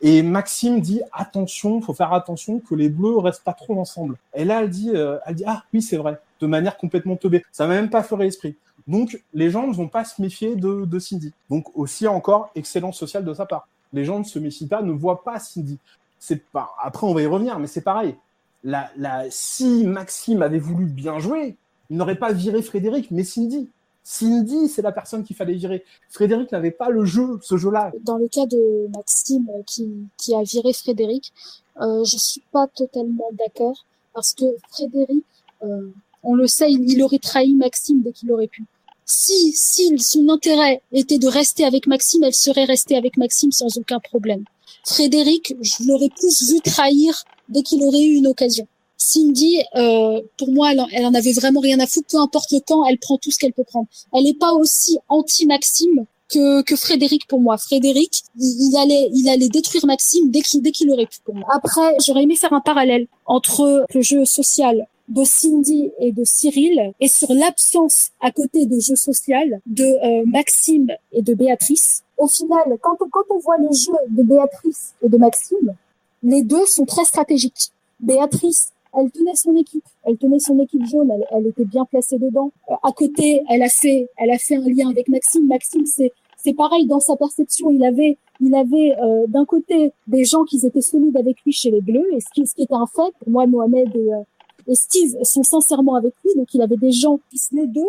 [0.00, 4.16] Et Maxime dit attention, faut faire attention que les bleus restent pas trop ensemble.
[4.34, 7.44] Et là, elle dit, euh, elle dit ah oui c'est vrai, de manière complètement teubée.
[7.52, 8.56] Ça m'a même pas fait l'esprit.
[8.86, 11.32] Donc les gens ne vont pas se méfier de, Cindy.
[11.50, 13.68] Donc aussi encore excellence sociale de sa part.
[13.92, 15.78] Les gens ne se méfient pas, ne voient pas Cindy.
[16.18, 16.74] C'est pas.
[16.82, 18.14] Après on va y revenir, mais c'est pareil.
[18.62, 21.56] La, la, si Maxime avait voulu bien jouer,
[21.90, 23.68] il n'aurait pas viré Frédéric, mais Cindy.
[24.02, 25.82] Cindy, c'est la personne qu'il fallait virer.
[26.10, 27.90] Frédéric n'avait pas le jeu, ce jeu-là.
[28.02, 31.32] Dans le cas de Maxime qui, qui a viré Frédéric,
[31.80, 35.24] euh, je suis pas totalement d'accord parce que Frédéric,
[35.62, 35.88] euh,
[36.22, 38.64] on le sait, il, il aurait trahi Maxime dès qu'il aurait pu.
[39.06, 43.76] Si, si son intérêt était de rester avec Maxime, elle serait restée avec Maxime sans
[43.76, 44.44] aucun problème.
[44.86, 48.66] Frédéric, je l'aurais plus vu trahir dès qu'il aurait eu une occasion.
[48.96, 52.06] Cindy, euh, pour moi, elle, en- avait vraiment rien à foutre.
[52.10, 53.86] Peu importe le temps, elle prend tout ce qu'elle peut prendre.
[54.14, 57.58] Elle n'est pas aussi anti-Maxime que, que Frédéric pour moi.
[57.58, 61.18] Frédéric, il, allait, il allait détruire Maxime dès qu'il, dès qu'il aurait pu.
[61.52, 66.92] Après, j'aurais aimé faire un parallèle entre le jeu social de Cindy et de Cyril
[67.00, 72.02] et sur l'absence à côté de jeu social de euh, Maxime et de Béatrice.
[72.16, 75.74] Au final, quand on, quand on voit le jeu de Béatrice et de Maxime,
[76.22, 77.70] les deux sont très stratégiques.
[78.00, 82.18] Béatrice, elle tenait son équipe, elle tenait son équipe jaune, elle, elle était bien placée
[82.18, 82.50] dedans.
[82.70, 85.46] Euh, à côté, elle a fait, elle a fait un lien avec Maxime.
[85.46, 86.12] Maxime, c'est
[86.44, 87.70] c'est pareil dans sa perception.
[87.70, 91.70] Il avait, il avait euh, d'un côté des gens qui étaient solides avec lui chez
[91.70, 93.12] les Bleus, et ce qui, ce qui était un fait.
[93.26, 94.22] Moi, Mohamed euh,
[94.66, 97.80] et Steve sont sincèrement avec lui, donc il avait des gens qui, les deux,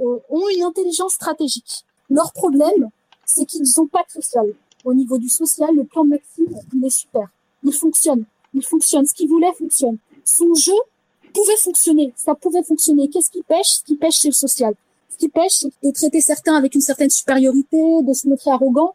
[0.00, 1.84] euh, ont une intelligence stratégique.
[2.10, 2.90] Leur problème,
[3.24, 4.46] c'est qu'ils n'ont pas de social.
[4.84, 7.28] Au niveau du social, le plan de Maxime, il est super.
[7.62, 8.24] Il fonctionne.
[8.54, 9.06] Il fonctionne.
[9.06, 9.98] Ce qu'il voulait fonctionne.
[10.24, 10.74] Son jeu
[11.32, 12.12] pouvait fonctionner.
[12.16, 13.08] Ça pouvait fonctionner.
[13.08, 13.66] Qu'est-ce qui pêche?
[13.66, 14.74] Ce qui pêche, c'est le social.
[15.08, 18.94] Ce qui pêche, c'est de traiter certains avec une certaine supériorité, de se montrer arrogant.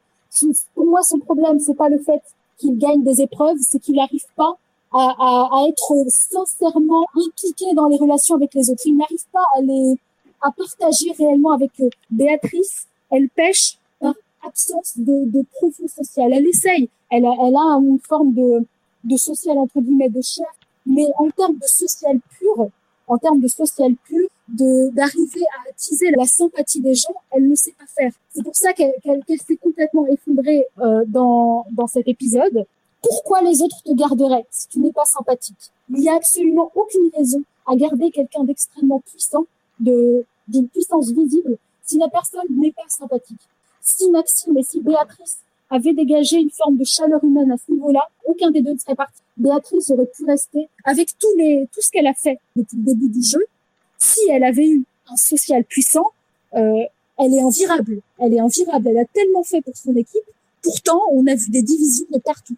[0.76, 2.22] Pour moi, son problème, c'est pas le fait
[2.58, 4.58] qu'il gagne des épreuves, c'est qu'il n'arrive pas
[4.92, 8.84] à, à, à être sincèrement impliqué dans les relations avec les autres.
[8.86, 9.96] Il n'arrive pas à les
[10.42, 11.90] à partager réellement avec eux.
[12.10, 14.14] Béatrice, elle pêche par
[14.46, 16.32] absence de, de profil social.
[16.32, 16.90] Elle essaye.
[17.10, 18.66] Elle a, elle a une forme de,
[19.04, 20.46] de social entre guillemets de chair,
[20.86, 22.68] mais en termes de social pur,
[23.08, 27.56] en termes de social pur, de d'arriver à attiser la sympathie des gens, elle ne
[27.56, 28.12] sait pas faire.
[28.34, 32.66] C'est pour ça qu'elle qu'elle qu'elle s'est complètement effondrée euh, dans dans cet épisode.
[33.10, 35.72] Pourquoi les autres te garderaient si tu n'es pas sympathique?
[35.90, 39.46] Il n'y a absolument aucune raison à garder quelqu'un d'extrêmement puissant,
[39.80, 43.40] de d'une puissance visible, si la personne n'est pas sympathique.
[43.82, 45.38] Si Maxime et si Béatrice
[45.70, 48.96] avaient dégagé une forme de chaleur humaine à ce niveau-là, aucun des deux ne serait
[48.96, 49.22] parti.
[49.38, 53.10] Béatrice aurait pu rester avec tous les tout ce qu'elle a fait depuis le début
[53.10, 53.46] du jeu.
[53.98, 56.08] Si elle avait eu un social puissant,
[56.56, 56.84] euh,
[57.18, 58.02] elle est invirable.
[58.20, 58.90] Elle est invirable.
[58.90, 60.30] Elle a tellement fait pour son équipe.
[60.62, 62.58] Pourtant, on a vu des divisions de partout.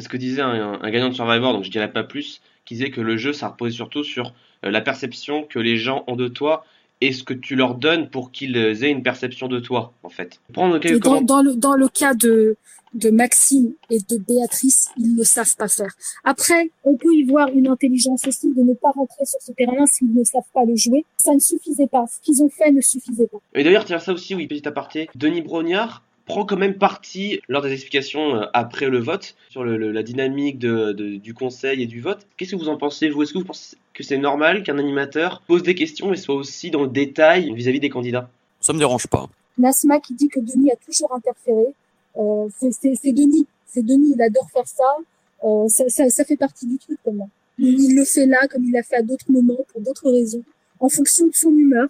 [0.00, 2.72] C'est ce que disait un, un gagnant de Survivor, donc je dirais pas plus, qui
[2.72, 4.32] disait que le jeu, ça reposait surtout sur
[4.64, 6.64] euh, la perception que les gens ont de toi
[7.02, 10.40] et ce que tu leur donnes pour qu'ils aient une perception de toi, en fait.
[10.54, 11.26] Prendre Et dans, commentaires.
[11.26, 12.56] dans le, dans le cas de,
[12.94, 15.92] de Maxime et de Béatrice, ils ne savent pas faire.
[16.24, 19.84] Après, on peut y voir une intelligence aussi de ne pas rentrer sur ce terrain
[19.84, 21.04] s'ils ne savent pas le jouer.
[21.18, 22.06] Ça ne suffisait pas.
[22.06, 23.38] Ce qu'ils ont fait ne suffisait pas.
[23.54, 25.10] Et d'ailleurs, tiens, ça aussi, oui, petit aparté.
[25.14, 29.76] Denis Brognard prend quand même parti lors des explications euh, après le vote sur le-
[29.76, 32.26] le- la dynamique de, de- du conseil et du vote.
[32.36, 33.22] Qu'est-ce que vous en pensez, vous?
[33.22, 36.70] Est-ce que vous pensez que c'est normal qu'un animateur pose des questions et soit aussi
[36.70, 38.30] dans le détail vis-à-vis des candidats?
[38.60, 39.28] Ça me dérange pas.
[39.58, 41.66] Nasma qui dit que Denis a toujours interféré.
[42.16, 43.46] Euh, c'est- Denis.
[43.66, 44.84] C'est Denis, il adore faire ça.
[45.44, 46.08] Euh, ça, ça.
[46.10, 47.26] ça fait partie du truc pour moi.
[47.58, 50.42] Il, le fait là comme il l'a fait à d'autres moments pour d'autres raisons,
[50.80, 51.88] en fonction de son humeur.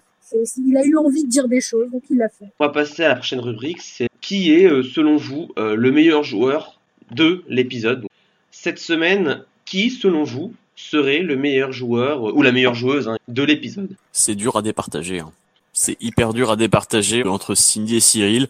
[0.65, 2.45] Il a eu envie de dire des choses, donc il l'a fait.
[2.59, 5.91] On va passer à la prochaine rubrique, c'est qui est, euh, selon vous, euh, le
[5.91, 6.79] meilleur joueur
[7.11, 8.05] de l'épisode?
[8.51, 13.17] Cette semaine, qui, selon vous, serait le meilleur joueur, euh, ou la meilleure joueuse hein,
[13.27, 13.89] de l'épisode?
[14.11, 15.19] C'est dur à départager.
[15.19, 15.31] hein.
[15.73, 18.47] C'est hyper dur à départager entre Cindy et Cyril.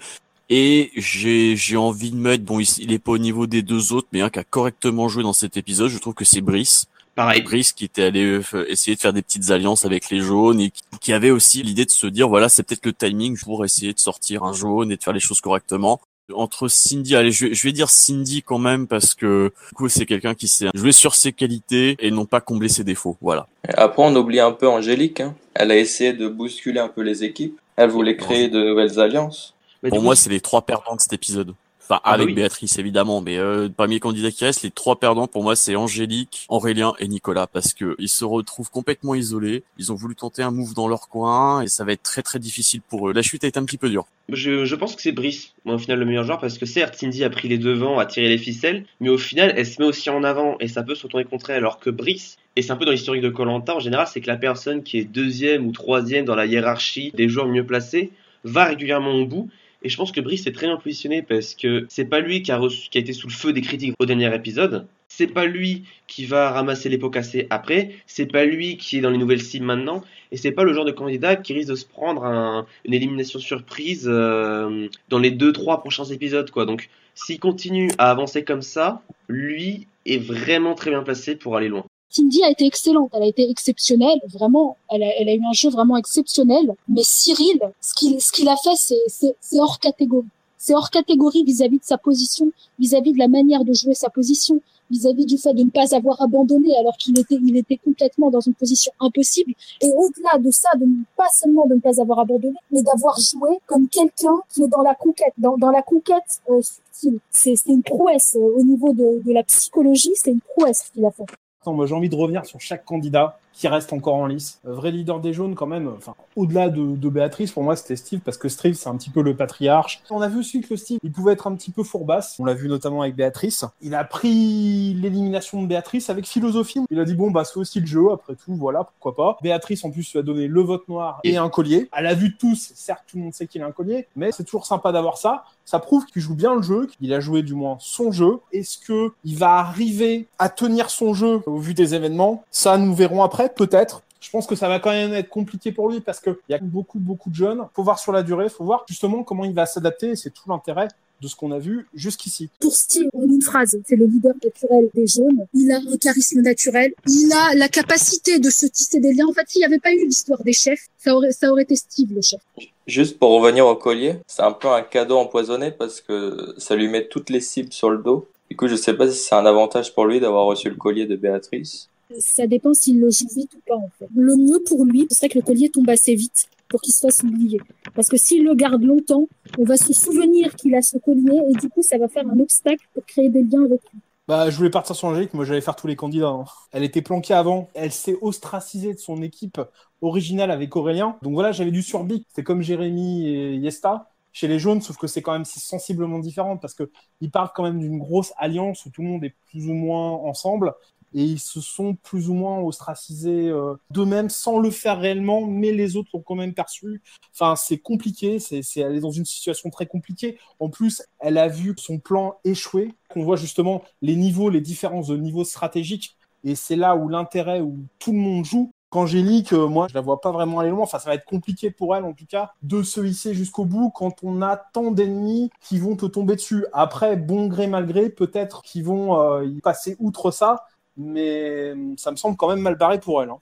[0.50, 4.10] Et j'ai envie de mettre, bon, il, il est pas au niveau des deux autres,
[4.12, 6.88] mais un qui a correctement joué dans cet épisode, je trouve que c'est Brice.
[7.16, 10.62] Pareil, Brice qui était allé euh, essayer de faire des petites alliances avec les jaunes
[10.62, 10.72] et
[11.02, 14.00] qui, avait aussi l'idée de se dire, voilà, c'est peut-être le timing pour essayer de
[14.00, 16.00] sortir un jaune et de faire les choses correctement.
[16.34, 19.90] Entre Cindy, allez, je vais, je vais dire Cindy quand même parce que du coup
[19.90, 23.18] c'est quelqu'un qui sait jouer sur ses qualités et non pas combler ses défauts.
[23.20, 23.48] Voilà.
[23.74, 25.20] Après, on oublie un peu Angélique.
[25.20, 25.36] hein.
[25.54, 27.60] Elle a essayé de bousculer un peu les équipes.
[27.76, 29.56] Elle voulait créer de nouvelles alliances.
[29.84, 31.54] Mais Pour moi, c'est les trois perdants de cet épisode.
[31.84, 32.34] Enfin, Ah bah avec oui.
[32.34, 35.76] Béatrice évidemment, mais euh, parmi les candidats qui restent, les trois perdants pour moi c'est
[35.76, 39.64] Angélique, Aurélien et Nicolas parce que ils se retrouvent complètement isolés.
[39.78, 42.40] Ils ont voulu tenter un move dans leur coin et ça va être très très
[42.40, 43.14] difficile pour eux.
[43.14, 44.06] La chute a été un petit peu dure.
[44.30, 46.96] Je, je pense que c'est Brice, moi, au final, le meilleur joueur, parce que certes,
[46.96, 49.88] Cindy a pris les devants, a tiré les ficelles, mais au final, elle se met
[49.88, 52.72] aussi en avant, et ça peut se retourner contre elle, alors que Brice, et c'est
[52.72, 55.66] un peu dans l'historique de Colanta, en général, c'est que la personne qui est deuxième
[55.68, 58.12] ou troisième dans la hiérarchie des joueurs mieux placés
[58.46, 59.50] va régulièrement au bout,
[59.84, 62.52] et je pense que Brice est très bien positionné parce que c'est pas lui qui
[62.52, 64.88] a, reçu, qui a été sous le feu des critiques au dernier épisode.
[65.10, 67.92] C'est pas lui qui va ramasser les pots cassés après.
[68.08, 70.04] C'est pas lui qui est dans les nouvelles cibles maintenant.
[70.32, 73.40] Et c'est pas le genre de candidat qui risque de se prendre un- une élimination
[73.40, 76.50] surprise euh, dans les 2-3 prochains épisodes.
[76.52, 76.66] quoi.
[76.66, 81.68] Donc s'il continue à avancer comme ça, lui est vraiment très bien placé pour aller
[81.68, 81.84] loin.
[82.12, 85.54] Cindy a été excellente, elle a été exceptionnelle, vraiment, elle a, elle a eu un
[85.54, 86.76] jeu vraiment exceptionnel.
[86.90, 90.28] Mais Cyril, ce qu'il ce qu'il a fait, c'est- hors catégorie.
[90.58, 94.60] C'est hors catégorie vis-à-vis de sa position, vis-à-vis de la manière de jouer sa position,
[94.92, 98.42] vis-à-vis du fait de ne pas avoir abandonné alors qu'il était, il était complètement dans
[98.42, 99.54] une position impossible.
[99.82, 103.18] Et au-delà de ça, de ne- pas seulement de ne pas avoir abandonné, mais d'avoir
[103.20, 107.20] joué comme quelqu'un qui est dans la conquête, dans, dans la conquête euh, subtile.
[107.32, 111.12] C'est une prouesse euh, au niveau de, de la psychologie, c'est une prouesse qu'il a
[111.12, 111.26] fait.
[111.62, 114.60] Attends, moi j'ai envie de revenir sur chaque candidat qui reste encore en lice.
[114.66, 117.96] Euh, vrai leader des jaunes quand même, enfin au-delà de, de Béatrice, pour moi c'était
[117.96, 120.02] Steve parce que Steve c'est un petit peu le patriarche.
[120.10, 122.38] On a vu aussi que Steve, il pouvait être un petit peu fourbasse.
[122.40, 123.66] On l'a vu notamment avec Béatrice.
[123.82, 126.82] Il a pris l'élimination de Béatrice avec philosophie.
[126.90, 129.38] Il a dit bon bah c'est aussi le jeu après tout, voilà pourquoi pas.
[129.42, 131.90] Béatrice en plus lui a donné le vote noir et un collier.
[131.92, 134.32] À la vue de tous, certes tout le monde sait qu'il a un collier, mais
[134.32, 135.44] c'est toujours sympa d'avoir ça.
[135.66, 138.40] Ça prouve qu'il joue bien le jeu, qu'il a joué du moins son jeu.
[138.52, 142.44] Est-ce que il va arriver à tenir son jeu au vu des événements?
[142.52, 144.04] Ça, nous verrons après, peut-être.
[144.20, 146.60] Je pense que ça va quand même être compliqué pour lui parce qu'il y a
[146.60, 147.66] beaucoup, beaucoup de jeunes.
[147.74, 150.16] Faut voir sur la durée, faut voir justement comment il va s'adapter.
[150.16, 150.88] C'est tout l'intérêt
[151.22, 152.50] de ce qu'on a vu jusqu'ici.
[152.60, 155.46] Pour Steve, en une phrase, c'est le leader naturel des jaunes.
[155.54, 156.94] Il a un charisme naturel.
[157.08, 159.28] Il a la capacité de se tisser des liens.
[159.28, 161.76] En fait, s'il n'y avait pas eu l'histoire des chefs, ça aurait, ça aurait été
[161.76, 162.42] Steve, le chef.
[162.88, 166.90] Juste pour revenir au collier, c'est un peu un cadeau empoisonné parce que ça lui
[166.90, 168.28] met toutes les cibles sur le dos.
[168.50, 171.06] Du coup, je sais pas si c'est un avantage pour lui d'avoir reçu le collier
[171.06, 171.88] de Béatrice.
[172.20, 174.08] Ça dépend s'il le joue vite ou pas.
[174.16, 177.00] Le mieux pour lui, ce serait que le collier tombe assez vite pour qu'il se
[177.02, 177.60] fasse oublier.
[177.94, 181.54] Parce que s'il le garde longtemps, on va se souvenir qu'il a ce collier et
[181.60, 184.00] du coup, ça va faire un obstacle pour créer des liens avec lui.
[184.28, 186.28] Bah, je voulais partir sur Angélique, moi j'allais faire tous les candidats.
[186.30, 186.46] hein.
[186.72, 189.60] Elle était planquée avant, elle s'est ostracisée de son équipe
[190.02, 191.18] originale avec Aurélien.
[191.22, 192.26] Donc voilà, j'avais du surbic.
[192.30, 196.20] C'était comme Jérémy et Yesta chez les jaunes, sauf que c'est quand même si sensiblement
[196.20, 199.36] différent parce que ils parlent quand même d'une grosse alliance où tout le monde est
[199.50, 200.74] plus ou moins ensemble
[201.14, 205.72] et ils se sont plus ou moins ostracisés euh, d'eux-mêmes sans le faire réellement, mais
[205.72, 207.02] les autres l'ont quand même perçu.
[207.34, 210.38] Enfin, c'est compliqué, c'est, c'est, elle est dans une situation très compliquée.
[210.60, 215.08] En plus, elle a vu son plan échouer, qu'on voit justement les niveaux, les différences
[215.08, 218.72] de niveaux stratégiques, et c'est là où l'intérêt, où tout le monde joue.
[218.90, 220.84] Qu'Angélique, euh, moi, je la vois pas vraiment aller loin.
[220.84, 223.90] Enfin, ça va être compliqué pour elle, en tout cas, de se hisser jusqu'au bout
[223.90, 226.66] quand on a tant d'ennemis qui vont te tomber dessus.
[226.74, 230.66] Après, bon gré mal gré, peut-être qu'ils vont euh, y passer outre ça,
[230.98, 233.30] mais euh, ça me semble quand même mal barré pour elle.
[233.30, 233.40] hein.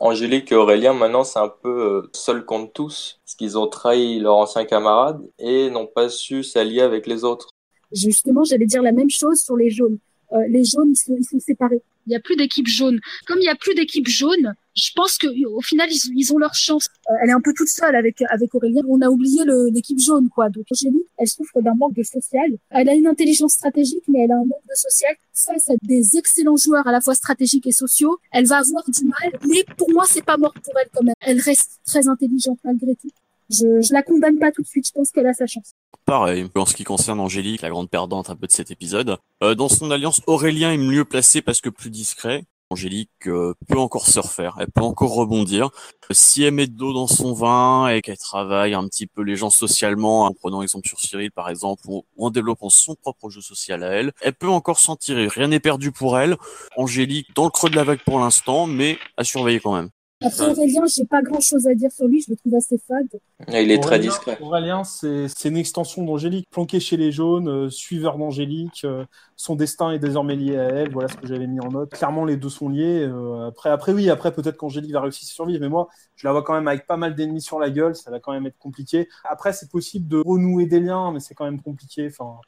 [0.00, 4.18] Angélique et Aurélien, maintenant, c'est un peu euh, seul contre tous, parce qu'ils ont trahi
[4.18, 7.50] leurs anciens camarades et n'ont pas su s'allier avec les autres.
[7.92, 9.98] Justement, j'allais dire la même chose sur les jaunes.
[10.32, 11.82] Euh, les jaunes, ils sont, ils sont séparés.
[12.06, 12.98] Il n'y a plus d'équipe jaune.
[13.26, 16.38] Comme il n'y a plus d'équipe jaune, je pense que au final, ils, ils ont
[16.38, 16.88] leur chance.
[17.10, 18.82] Euh, elle est un peu toute seule avec avec Aurélien.
[18.88, 20.48] On a oublié l'équipe jaune, quoi.
[20.48, 22.50] Donc Angélique, elle souffre d'un manque de social.
[22.70, 25.14] Elle a une intelligence stratégique, mais elle a un manque de social.
[25.34, 29.04] Face à des excellents joueurs à la fois stratégiques et sociaux, elle va avoir du
[29.04, 29.38] mal.
[29.48, 31.14] Mais pour moi, c'est pas mort pour elle quand même.
[31.20, 33.10] Elle reste très intelligente malgré tout.
[33.52, 34.86] Je, je la condamne pas tout de suite.
[34.86, 35.74] Je pense qu'elle a sa chance.
[36.04, 39.18] Pareil, en ce qui concerne Angélique, la grande perdante un peu de cet épisode.
[39.42, 42.44] Euh, dans son alliance, Aurélien est mieux placé parce que plus discret.
[42.72, 45.68] Angélique euh, peut encore se refaire, elle peut encore rebondir.
[46.10, 49.36] Si elle met de l'eau dans son vin et qu'elle travaille un petit peu les
[49.36, 53.28] gens socialement, en prenant exemple sur Cyril par exemple, ou ou en développant son propre
[53.28, 55.28] jeu social à elle, elle peut encore s'en tirer.
[55.28, 56.36] Rien n'est perdu pour elle.
[56.76, 59.90] Angélique dans le creux de la vague pour l'instant, mais à surveiller quand même.
[60.24, 62.20] Après Aurélien, j'ai pas grand chose à dire sur lui.
[62.20, 63.08] Je le trouve assez fade.
[63.52, 64.38] Et il est très discret.
[64.40, 68.82] Aurélien, c'est c'est une extension d'Angélique, planqué chez les jaunes, euh, suiveur d'Angélique.
[68.84, 69.04] euh,
[69.36, 70.92] son destin est désormais lié à elle.
[70.92, 71.90] Voilà ce que j'avais mis en note.
[71.90, 73.00] Clairement, les deux sont liés.
[73.02, 76.32] euh, après, après, oui, après peut-être qu'Angélique va réussir à survivre, mais moi, je la
[76.32, 77.94] vois quand même avec pas mal d'ennemis sur la gueule.
[77.96, 79.08] Ça va quand même être compliqué.
[79.24, 82.08] Après, c'est possible de renouer des liens, mais c'est quand même compliqué.
[82.10, 82.38] Enfin,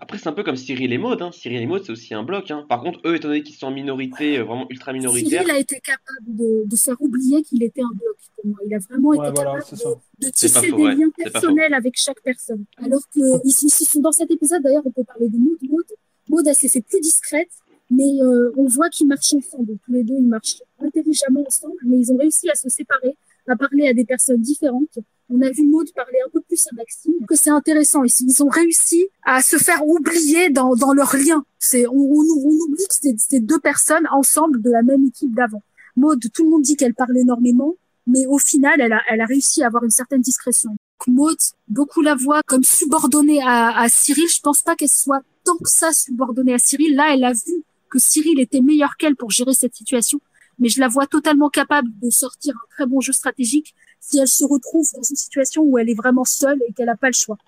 [0.00, 1.22] après, c'est un peu comme Cyril et Maud.
[1.22, 1.30] Hein.
[1.32, 2.50] Cyril et Maud, c'est aussi un bloc.
[2.50, 2.66] Hein.
[2.68, 5.42] Par contre, eux, étant donné qu'ils sont en minorité, euh, vraiment ultra minoritaire.
[5.42, 8.58] Cyril a été capable de, de faire oublier qu'il était un bloc pour moi.
[8.66, 10.94] Il a vraiment Ouais, été voilà, capable de, de tisser faux, des ouais.
[10.94, 12.64] liens personnels avec chaque personne.
[12.84, 15.56] Alors que ici, ici, dans cet épisode, d'ailleurs, on peut parler de Maud.
[15.62, 15.84] Maud,
[16.28, 17.48] Maud elle s'est fait plus discrète,
[17.90, 19.78] mais euh, on voit qu'ils marchent ensemble.
[19.86, 23.16] Tous les deux, ils marchent intelligemment ensemble, mais ils ont réussi à se séparer,
[23.50, 24.98] à parler à des personnes différentes.
[25.30, 28.02] On a vu Maud parler un peu plus à Maxime, que c'est intéressant.
[28.04, 31.44] Ils, ont réussi à se faire oublier dans, dans leur lien.
[31.74, 35.62] On, on, on oublie que c'est c'est deux personnes ensemble de la même équipe d'avant.
[35.96, 37.76] Maud, tout le monde dit qu'elle parle énormément,
[38.06, 40.76] mais au final, elle a, elle a réussi à avoir une certaine discrétion.
[41.06, 41.36] Maud,
[41.68, 44.28] beaucoup la voient comme subordonnée à, à Cyril.
[44.28, 46.94] Je pense pas qu'elle soit tant que ça subordonnée à Cyril.
[46.94, 50.20] Là, elle a vu que Cyril était meilleur qu'elle pour gérer cette situation,
[50.58, 54.28] mais je la vois totalement capable de sortir un très bon jeu stratégique si elle
[54.28, 57.14] se retrouve dans une situation où elle est vraiment seule et qu'elle n'a pas le
[57.14, 57.38] choix.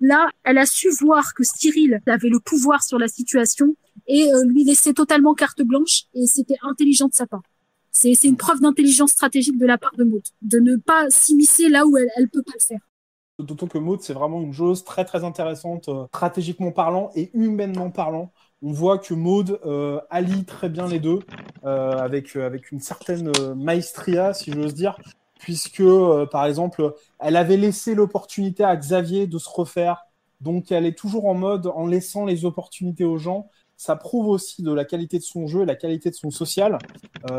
[0.00, 4.44] Là, elle a su voir que Cyril avait le pouvoir sur la situation et euh,
[4.44, 7.42] lui laisser totalement carte blanche et c'était intelligent de sa part.
[7.92, 11.86] C'est une preuve d'intelligence stratégique de la part de Maud, de ne pas s'immiscer là
[11.86, 12.80] où elle, elle peut pas le faire.
[13.38, 17.90] D'autant que Maud, c'est vraiment une joueuse très très intéressante, euh, stratégiquement parlant et humainement
[17.90, 18.32] parlant.
[18.62, 21.20] On voit que Maud euh, allie très bien les deux,
[21.64, 24.98] euh, avec, euh, avec une certaine maestria, si j'ose dire,
[25.38, 25.82] puisque,
[26.30, 30.02] par exemple, elle avait laissé l'opportunité à Xavier de se refaire,
[30.42, 33.48] donc elle est toujours en mode en laissant les opportunités aux gens.
[33.78, 36.76] Ça prouve aussi de la qualité de son jeu, la qualité de son social,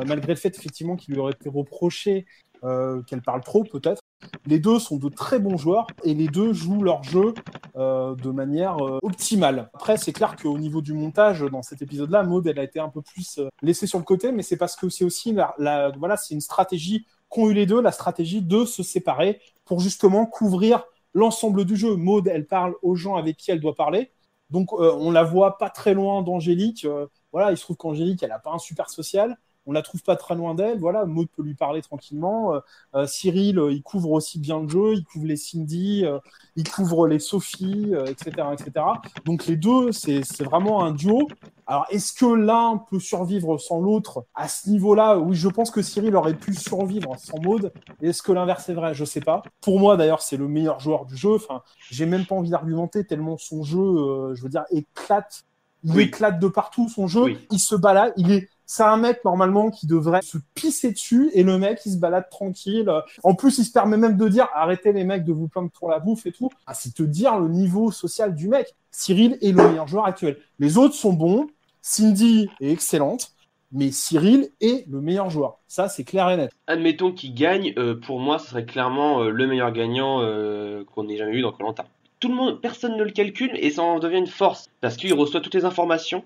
[0.08, 2.26] malgré le fait effectivement qu'il lui aurait été reproché
[2.62, 4.01] qu'elle parle trop peut-être.
[4.46, 7.34] Les deux sont de très bons joueurs et les deux jouent leur jeu
[7.76, 9.70] euh, de manière euh, optimale.
[9.74, 12.90] Après, c'est clair qu'au niveau du montage, dans cet épisode-là, Maud, elle a été un
[12.90, 16.18] peu plus euh, laissée sur le côté, mais c'est parce que c'est aussi la, voilà,
[16.18, 20.84] c'est une stratégie qu'ont eu les deux, la stratégie de se séparer pour justement couvrir
[21.14, 21.96] l'ensemble du jeu.
[21.96, 24.12] Maud, elle parle aux gens avec qui elle doit parler.
[24.50, 26.86] Donc, on la voit pas très loin d'Angélique.
[27.32, 29.38] Voilà, il se trouve qu'Angélique, elle n'a pas un super social.
[29.68, 30.80] On la trouve pas très loin d'elle.
[30.80, 32.56] Voilà, Maud peut lui parler tranquillement.
[32.56, 32.60] Euh,
[32.96, 34.94] euh, Cyril, euh, il couvre aussi bien le jeu.
[34.96, 36.18] Il couvre les Cindy, euh,
[36.56, 38.86] il couvre les Sophie, euh, etc., etc.
[39.26, 41.28] Donc, les deux, c'est c'est vraiment un duo.
[41.68, 45.18] Alors, est-ce que l'un peut survivre sans l'autre à ce niveau-là?
[45.20, 47.72] Oui, je pense que Cyril aurait pu survivre sans Maud.
[48.02, 48.94] Est-ce que l'inverse est vrai?
[48.94, 49.44] Je sais pas.
[49.62, 51.36] Pour moi, d'ailleurs, c'est le meilleur joueur du jeu.
[51.36, 55.44] Enfin, j'ai même pas envie d'argumenter tellement son jeu, euh, je veux dire, éclate.
[55.84, 56.04] Il Oui.
[56.04, 57.24] éclate de partout son jeu.
[57.24, 57.48] Oui.
[57.52, 58.14] Il se balade.
[58.18, 61.92] Il est, c'est un mec normalement qui devrait se pisser dessus et le mec il
[61.92, 62.90] se balade tranquille.
[63.22, 65.90] En plus, il se permet même de dire arrêtez les mecs de vous plaindre pour
[65.90, 66.50] la bouffe et tout.
[66.66, 68.74] Ah, c'est te dire le niveau social du mec.
[68.90, 70.38] Cyril est le meilleur joueur actuel.
[70.60, 71.48] Les autres sont bons.
[71.82, 73.34] Cindy est excellente,
[73.74, 75.60] mais Cyril est le meilleur joueur.
[75.68, 76.52] Ça, c'est clair et net.
[76.68, 81.10] Admettons qu'il gagne, euh, pour moi, ce serait clairement euh, le meilleur gagnant euh, qu'on
[81.10, 81.84] ait jamais eu dans Colanta.
[82.22, 85.14] Tout le monde, personne ne le calcule et ça en devient une force parce qu'il
[85.14, 86.24] reçoit toutes les informations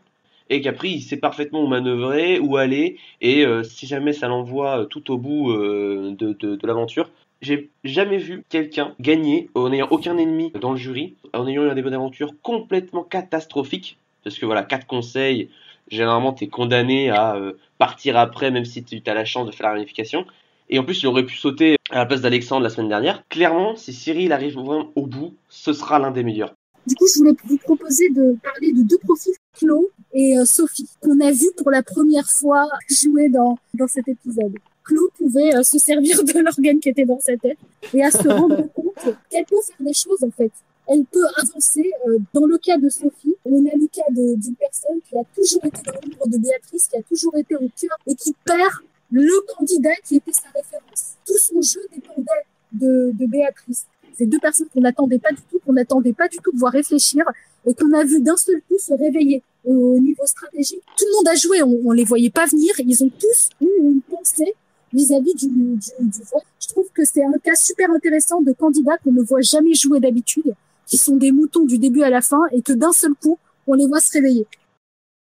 [0.50, 4.82] et qu'après il sait parfaitement où manœuvrer, où aller et euh, si jamais ça l'envoie
[4.82, 7.10] euh, tout au bout euh, de, de, de l'aventure.
[7.42, 11.70] J'ai jamais vu quelqu'un gagner en n'ayant aucun ennemi dans le jury, en ayant eu
[11.70, 13.98] un début d'aventure complètement catastrophique.
[14.24, 15.50] Parce que voilà, quatre conseils,
[15.90, 19.68] généralement t'es condamné à euh, partir après, même si tu as la chance de faire
[19.68, 20.26] la réunification.
[20.70, 23.28] Et en plus, il aurait pu sauter à la place d'Alexandre la semaine dernière.
[23.30, 26.56] Clairement, si Cyril arrive vraiment au bout, ce sera l'un des meilleurs.
[26.88, 30.88] Du coup, je voulais vous proposer de parler de deux profils, Chlo et euh, Sophie,
[31.02, 34.54] qu'on a vu pour la première fois jouer dans, dans cet épisode.
[34.88, 37.58] Chlo pouvait euh, se servir de l'organe qui était dans sa tête
[37.94, 40.52] et à se rendre compte qu'elle peut faire des choses en fait.
[40.88, 41.92] Elle peut avancer.
[42.08, 45.66] euh, dans le cas de Sophie, on a le cas d'une personne qui a toujours
[45.66, 48.72] été dans l'ombre de Béatrice, qui a toujours été au cœur et qui perd
[49.12, 51.16] le candidat qui était sa référence.
[51.26, 53.86] Tout son jeu dépendait de, de Béatrice.
[54.18, 56.72] C'est deux personnes qu'on n'attendait pas du tout, qu'on n'attendait pas du tout de voir
[56.72, 57.24] réfléchir
[57.66, 60.84] et qu'on a vu d'un seul coup se réveiller au niveau stratégique.
[60.98, 62.74] Tout le monde a joué, on, on les voyait pas venir.
[62.80, 64.54] Ils ont tous eu une pensée
[64.96, 66.44] vis-à-vis du, vote.
[66.60, 70.00] Je trouve que c'est un cas super intéressant de candidats qu'on ne voit jamais jouer
[70.00, 70.56] d'habitude,
[70.88, 73.38] qui sont des moutons du début à la fin et que d'un seul coup,
[73.68, 74.48] on les voit se réveiller.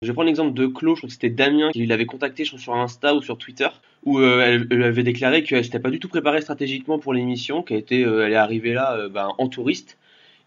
[0.01, 2.75] Je prendre l'exemple de Claude, je crois que c'était Damien qui l'avait contacté je sur
[2.75, 3.69] Insta ou sur Twitter,
[4.05, 7.79] où euh, elle, avait déclaré qu'elle s'était pas du tout préparée stratégiquement pour l'émission, qu'elle
[7.79, 9.97] était, euh, elle est arrivée là euh, ben, en touriste.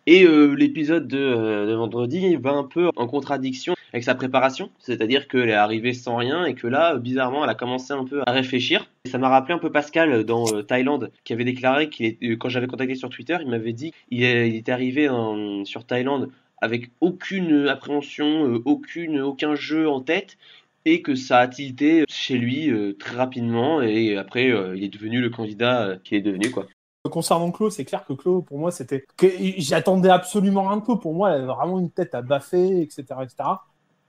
[0.09, 5.53] Et l'épisode de, vendredi va un peu en contradiction avec sa préparation, c'est-à-dire qu'elle est
[5.53, 8.89] arrivée sans rien et que là, bizarrement, elle a commencé un peu à réfléchir.
[9.05, 12.69] Et ça m'a rappelé un peu Pascal dans Thaïlande, qui avait déclaré qu'il quand j'avais
[12.69, 16.31] contacté sur Twitter, il m'avait dit qu'il est- il était arrivé en- sur Thaïlande
[16.63, 20.39] avec aucune appréhension, aucune, aucun jeu en tête,
[20.87, 24.89] et que ça a tilté chez lui euh, très rapidement, et après euh, il est
[24.89, 26.67] devenu le candidat euh, qu'il est devenu quoi.
[27.11, 29.05] Concernant Claude, c'est clair que Claude, pour moi, c'était.
[29.59, 31.01] J'attendais absolument rien de Claude.
[31.01, 33.05] Pour moi, elle avait vraiment une tête à baffer, etc.
[33.23, 33.49] etc.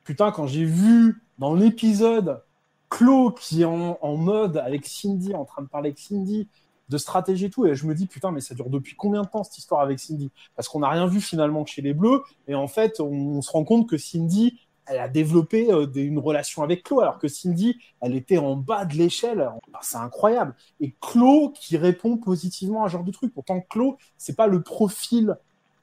[0.04, 2.42] Putain, quand j'ai vu dans l'épisode
[2.90, 6.48] Claude qui est en, mode avec Cindy, en train de parler avec Cindy,
[6.90, 7.68] de stratégie et tout.
[7.68, 10.00] Et je me dis, putain, mais ça dure depuis combien de temps cette histoire avec
[10.00, 10.32] Cindy?
[10.56, 12.24] Parce qu'on n'a rien vu finalement chez les Bleus.
[12.48, 14.58] Et en fait, on se rend compte que Cindy,
[14.88, 18.56] elle a développé euh, des- une relation avec Chloé, alors que Cindy, elle était en
[18.56, 19.42] bas de l'échelle.
[19.42, 20.56] Enfin, c'est incroyable.
[20.80, 23.34] Et Chloé qui répond positivement à ce genre de truc.
[23.34, 25.36] Pourtant, Chloé, c'est pas le profil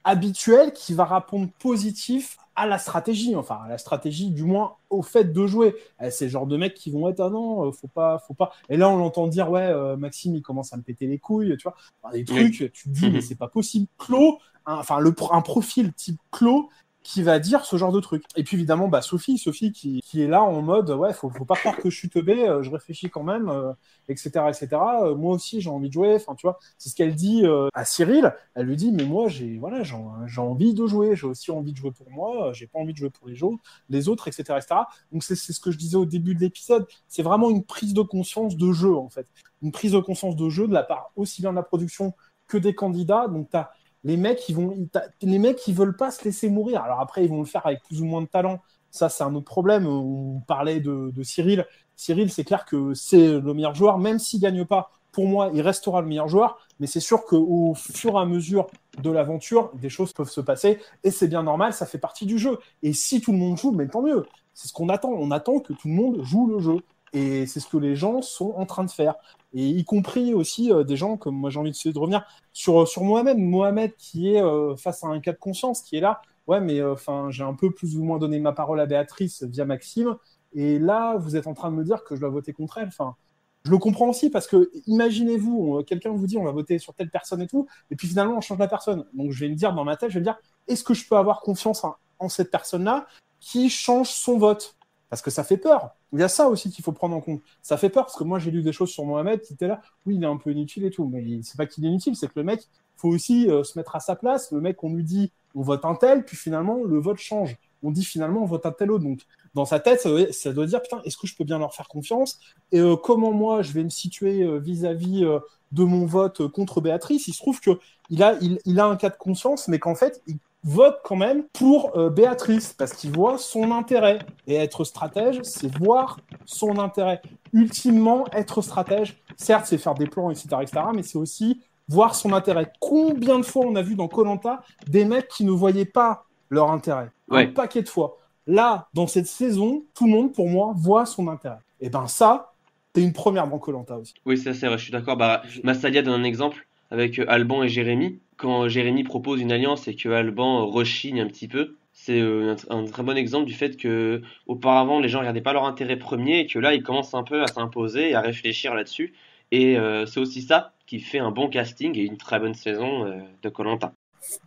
[0.04, 5.02] habituel qui va répondre positif à la stratégie, enfin à la stratégie du moins au
[5.02, 5.74] fait de jouer.
[6.00, 8.34] Eh, C'est le genre de mecs qui vont être ah non, euh, faut pas, faut
[8.34, 8.52] pas.
[8.68, 11.56] Et là on l'entend dire ouais, euh, Maxime il commence à me péter les couilles,
[11.56, 12.50] tu vois, Enfin, des Oui.
[12.50, 13.12] trucs, tu te dis Mhm.
[13.12, 13.86] mais c'est pas possible.
[13.98, 16.68] Clos, enfin le un profil type Clos
[17.04, 18.24] qui va dire ce genre de truc.
[18.34, 21.44] Et puis évidemment bah Sophie, Sophie qui, qui est là en mode ouais faut, faut
[21.44, 23.72] pas croire que je suis teubé, euh, je réfléchis quand même, euh,
[24.08, 24.68] etc etc.
[25.02, 27.68] Euh, moi aussi j'ai envie de jouer, enfin tu vois, c'est ce qu'elle dit euh,
[27.74, 28.34] à Cyril.
[28.54, 31.76] Elle lui dit mais moi j'ai voilà j'ai envie de jouer, j'ai aussi envie de
[31.76, 34.80] jouer pour moi, j'ai pas envie de jouer pour les autres, les autres etc etc.
[35.12, 38.02] Donc c'est ce que je disais au début de l'épisode, c'est vraiment une prise de
[38.02, 39.26] conscience de jeu en fait,
[39.62, 42.14] une prise de conscience de jeu de la part aussi bien de la production
[42.46, 43.28] que des candidats.
[43.28, 43.70] Donc t'as
[44.04, 44.76] les mecs ils vont
[45.22, 46.82] les mecs ils veulent pas se laisser mourir.
[46.82, 48.60] Alors après ils vont le faire avec plus ou moins de talent.
[48.90, 49.86] Ça c'est un autre problème.
[49.86, 51.66] On parlait de, de Cyril.
[51.96, 54.90] Cyril c'est clair que c'est le meilleur joueur, même s'il gagne pas.
[55.12, 58.66] Pour moi, il restera le meilleur joueur, mais c'est sûr qu'au fur et à mesure
[59.00, 62.36] de l'aventure, des choses peuvent se passer, et c'est bien normal, ça fait partie du
[62.36, 62.58] jeu.
[62.82, 64.26] Et si tout le monde joue, mais tant mieux.
[64.54, 65.10] C'est ce qu'on attend.
[65.10, 66.78] On attend que tout le monde joue le jeu.
[67.14, 69.14] Et c'est ce que les gens sont en train de faire.
[69.54, 73.04] Et y compris aussi euh, des gens comme moi j'ai envie de revenir sur, sur
[73.04, 73.38] Mohamed.
[73.38, 76.20] Mohamed qui est euh, face à un cas de conscience, qui est là.
[76.46, 79.64] Ouais, mais enfin, j'ai un peu plus ou moins donné ma parole à Béatrice via
[79.64, 80.16] Maxime.
[80.52, 82.88] Et là, vous êtes en train de me dire que je dois voter contre elle.
[82.88, 83.16] Enfin,
[83.64, 86.92] je le comprends aussi parce que imaginez-vous, euh, quelqu'un vous dit on va voter sur
[86.94, 89.06] telle personne et tout, et puis finalement on change la personne.
[89.14, 90.38] Donc je vais me dire dans ma tête, je vais me dire
[90.68, 91.82] est-ce que je peux avoir confiance
[92.18, 93.06] en cette personne-là
[93.40, 94.76] qui change son vote?
[95.08, 95.94] Parce que ça fait peur.
[96.14, 97.42] Il y a ça aussi qu'il faut prendre en compte.
[97.60, 99.82] Ça fait peur parce que moi j'ai lu des choses sur Mohamed qui étaient là,
[100.06, 102.28] oui il est un peu inutile et tout, mais c'est pas qu'il est inutile, c'est
[102.28, 102.60] que le mec
[102.96, 104.52] faut aussi euh, se mettre à sa place.
[104.52, 107.56] Le mec on lui dit on vote un tel, puis finalement le vote change.
[107.82, 109.02] On dit finalement on vote un tel autre.
[109.02, 109.22] Donc
[109.54, 112.40] dans sa tête, ça doit, dire putain, est-ce que je peux bien leur faire confiance?
[112.72, 115.24] Et euh, comment moi je vais me situer euh, vis-à-vis
[115.72, 117.26] de mon vote contre Béatrice?
[117.26, 117.72] Il se trouve que
[118.10, 121.96] il a, a un cas de conscience, mais qu'en fait il vote quand même pour
[121.96, 124.18] euh, Béatrice parce qu'il voit son intérêt.
[124.46, 127.20] Et être stratège, c'est voir son intérêt.
[127.52, 132.32] Ultimement, être stratège, certes, c'est faire des plans, etc., etc., mais c'est aussi voir son
[132.32, 132.72] intérêt.
[132.80, 136.70] Combien de fois on a vu dans Colanta des mecs qui ne voyaient pas leur
[136.70, 137.10] intérêt?
[137.28, 137.44] Ouais.
[137.44, 138.18] Un paquet de fois.
[138.46, 141.58] Là, dans cette saison, tout le monde, pour moi, voit son intérêt.
[141.80, 142.52] Et ben ça,
[142.94, 144.14] c'est une première dans Colanta aussi.
[144.24, 145.16] Oui, ça c'est vrai, je suis d'accord.
[145.16, 148.18] Bah, Massalia donne un exemple avec euh, Alban et Jérémy.
[148.36, 152.54] Quand Jérémy propose une alliance et que Alban euh, rechigne un petit peu, c'est euh,
[152.70, 156.40] un, très bon exemple du fait que auparavant les gens regardaient pas leur intérêt premier
[156.40, 159.14] et que là ils commencent un peu à s'imposer et à réfléchir là-dessus.
[159.52, 159.76] Et
[160.06, 163.04] c'est aussi ça qui fait un bon casting et une très bonne saison
[163.40, 163.92] de Colanta.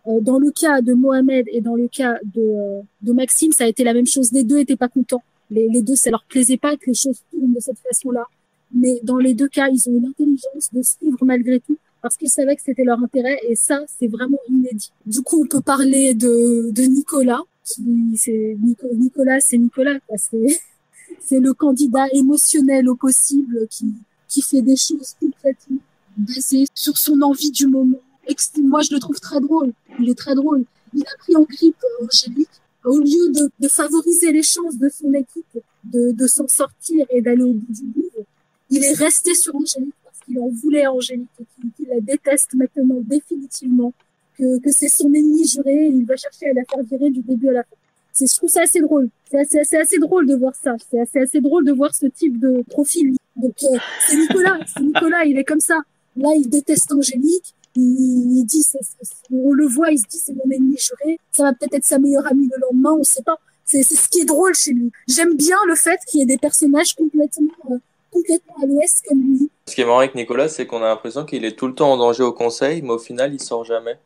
[0.04, 3.94] Dans le cas de Mohamed et dans le cas de, Maxime, ça a été la
[3.94, 4.32] même chose.
[4.32, 5.22] Les deux étaient pas contents.
[5.50, 8.26] Les, les deux, ça leur plaisait pas que les choses tournent de cette façon-là.
[8.74, 12.30] Mais dans les deux cas, ils ont eu l'intelligence de suivre malgré tout parce qu'ils
[12.30, 14.92] savaient que c'était leur intérêt et ça, c'est vraiment inédit.
[15.06, 17.42] Du coup, on peut parler de, de Nicolas.
[17.64, 17.82] Qui,
[18.16, 19.98] c'est Nico- Nicolas, c'est Nicolas.
[21.20, 23.86] C'est, le candidat émotionnel au possible qui,
[24.28, 25.78] qui fait des choses complètement
[26.16, 27.98] basées sur son envie du moment.
[28.62, 29.72] Moi, je le trouve très drôle.
[30.00, 30.64] Il est très drôle.
[30.94, 32.48] Il a pris en grippe euh, Angélique.
[32.84, 37.20] Au lieu de, de favoriser les chances de son équipe de, de s'en sortir et
[37.20, 38.10] d'aller au bout du bout,
[38.70, 39.94] il est resté sur Angélique
[40.28, 41.44] qu'il en voulait à Angélique et
[41.76, 43.92] qu'il la déteste maintenant définitivement,
[44.38, 47.22] que, que c'est son ennemi juré et il va chercher à la faire virer du
[47.22, 47.76] début à la fin.
[48.12, 49.08] C'est, je trouve ça assez drôle.
[49.30, 50.76] C'est assez, assez drôle de voir ça.
[50.90, 53.14] C'est assez, assez drôle de voir ce type de profil.
[53.42, 53.48] Euh,
[54.06, 54.58] c'est Nicolas.
[54.72, 55.24] C'est Nicolas.
[55.24, 55.78] Il est comme ça.
[56.16, 57.54] Là, il déteste Angélique.
[57.76, 61.18] Il, dit, c'est- c'est- on le voit, il se dit, c'est mon ennemi juré.
[61.30, 63.38] Ça va peut-être être sa meilleure amie le lendemain, on sait pas.
[63.64, 64.90] C'est c'est ce qui est drôle chez lui.
[65.06, 67.76] J'aime bien le fait qu'il y ait des personnages complètement, euh,
[68.22, 69.50] complètement à l'ouest comme lui.
[69.66, 71.92] Ce qui est marrant avec Nicolas, c'est qu'on a l'impression qu'il est tout le temps
[71.92, 73.96] en danger au conseil, mais au final, il sort jamais.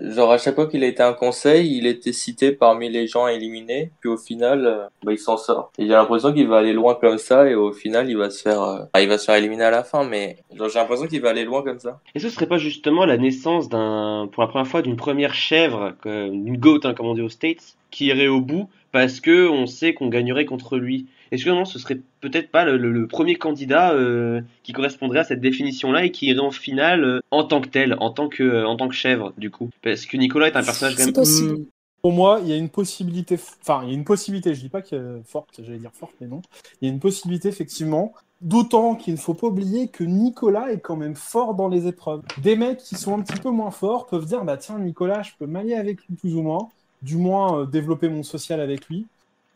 [0.00, 3.06] Genre, à chaque fois qu'il a été à un conseil, il était cité parmi les
[3.06, 5.70] gens éliminés, puis au final, euh, bah, il s'en sort.
[5.76, 8.40] Et j'ai l'impression qu'il va aller loin comme ça, et au final, il va se
[8.40, 11.20] faire, euh, il va se faire éliminer à la fin, mais genre, j'ai l'impression qu'il
[11.20, 12.00] va aller loin comme ça.
[12.14, 15.92] Et ce serait pas justement la naissance d'un, pour la première fois, d'une première chèvre,
[16.02, 19.48] que- une goat, hein, comme on dit aux States, qui irait au bout parce que
[19.48, 21.06] on sait qu'on gagnerait contre lui.
[21.32, 25.18] Est-ce que non, ce serait peut-être pas le, le- le premier candidat euh, qui correspondrait
[25.20, 28.28] à cette définition-là et qui irait en finale euh, en tant que tel, en tant
[28.28, 29.70] que, euh, en tant que chèvre, du coup?
[29.82, 31.12] Parce que Nicolas est un personnage quand même.
[31.14, 31.52] possible.
[31.54, 31.66] Hum,
[32.02, 34.68] Pour moi, il y a une possibilité, enfin, il y a une possibilité, je dis
[34.68, 36.42] pas que forte, j'allais dire forte, mais non.
[36.80, 38.12] Il y a une possibilité, effectivement.
[38.40, 42.22] D'autant qu'il ne faut pas oublier que Nicolas est quand même fort dans les épreuves.
[42.42, 45.30] Des mecs qui sont un petit peu moins forts peuvent dire, bah tiens, Nicolas, je
[45.38, 46.68] peux m'allier avec lui plus ou moins,
[47.02, 49.06] du moins euh, développer mon social avec lui.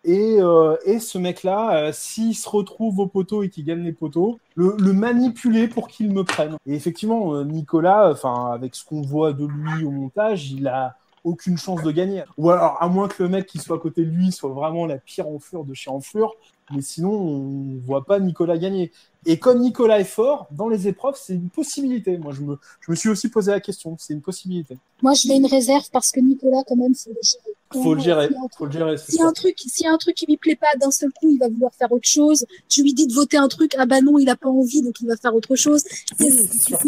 [0.08, 3.92] Et, euh, et ce mec-là, euh, s'il se retrouve au poteau et qu'il gagne les
[3.92, 6.56] poteaux, le, le manipuler pour qu'il me prenne.
[6.64, 10.96] Et effectivement, euh, Nicolas, enfin, avec ce qu'on voit de lui au montage, il a
[11.24, 12.22] aucune chance de gagner.
[12.38, 14.86] Ou alors, à moins que le mec qui soit à côté de lui soit vraiment
[14.86, 16.36] la pire enflure de chez enflure,
[16.74, 18.92] mais sinon, on voit pas Nicolas gagner.
[19.24, 22.16] Et comme Nicolas est fort, dans les épreuves, c'est une possibilité.
[22.18, 24.76] Moi, je me, je me suis aussi posé la question, c'est une possibilité.
[25.02, 27.82] Moi, je mets une réserve parce que Nicolas, quand même, faut le gérer.
[27.82, 29.28] Faut le gérer, S'il y a un faut le gérer, c'est S'il y a ça.
[29.28, 31.38] un truc, s'il y a un truc qui lui plaît pas, d'un seul coup, il
[31.38, 32.46] va vouloir faire autre chose.
[32.68, 34.94] Tu lui dis de voter un truc, ah bah non, il a pas envie, donc
[35.00, 35.82] il va faire autre chose.
[36.20, 36.32] Il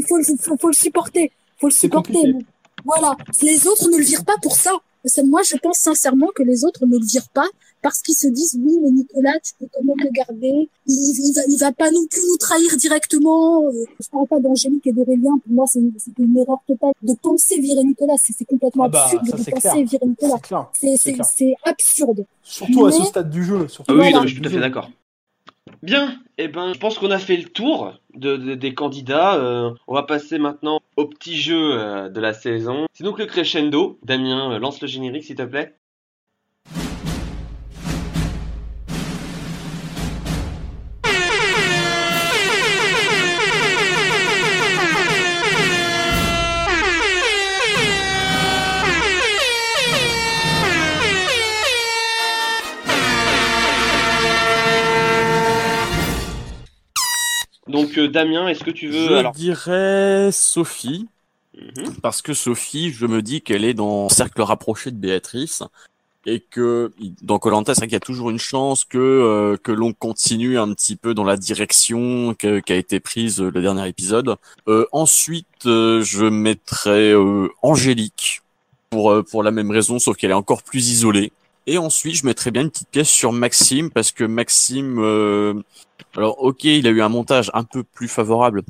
[0.07, 1.33] faut, le- faut, faut le supporter.
[1.57, 2.35] Faut le supporter.
[2.85, 3.17] Voilà.
[3.43, 4.71] Les autres ne le virent pas pour ça.
[5.05, 7.47] C'est- Moi, je pense sincèrement que les autres ne le virent pas
[7.83, 10.69] parce qu'ils se disent, oui, mais Nicolas, tu peux quand même le garder.
[10.87, 13.67] Il, il va, il va pas non plus nous trahir directement.
[13.69, 15.39] Euh, Je parle pas d'Angélique et d'Aurélien.
[15.45, 18.15] Pour moi, c'est une, erreur totale de penser virer Nicolas.
[18.19, 19.75] C'est complètement Ah bah, absurde ça, de penser clair.
[19.87, 20.71] virer Nicolas.
[20.75, 22.27] C'est absurde.
[22.43, 23.69] Surtout à ce stade du jeu.
[23.69, 24.17] Surtout Ah oui, Voilà.
[24.17, 24.91] non, mais je suis tout à fait d'accord.
[25.83, 29.37] Bien, et ben, je pense qu'on a fait le tour de, de- des candidats.
[29.37, 32.87] Euh, on va passer maintenant au petit jeu euh, de la saison.
[32.93, 33.99] C'est donc le crescendo.
[34.03, 35.77] Damien, euh, lance le générique s'il te plaît.
[57.99, 61.09] Donc Damien, est-ce que tu veux Je alors dirais Sophie,
[61.57, 61.95] Mhm.
[62.03, 65.65] parce que Sophie, je me dis qu'elle est dans le cercle rapproché de Béatrice
[66.25, 66.93] et que
[67.23, 70.59] dans Colanta, c'est vrai qu'il y a toujours une chance que euh, que l'on continue
[70.59, 74.37] un petit peu dans la direction qui a été prise euh, le dernier épisode.
[74.69, 78.43] Euh, ensuite, euh, je mettrais euh, Angélique
[78.91, 81.33] pour euh, pour la même raison, sauf qu'elle est encore plus isolée.
[81.69, 85.53] Et ensuite, je mettrais bien une petite pièce sur Maxime parce que Maxime, euh,
[86.17, 88.63] alors ok, il a eu un montage un peu plus favorable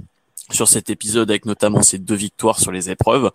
[0.51, 3.30] sur cet épisode avec notamment ses deux victoires sur les épreuves.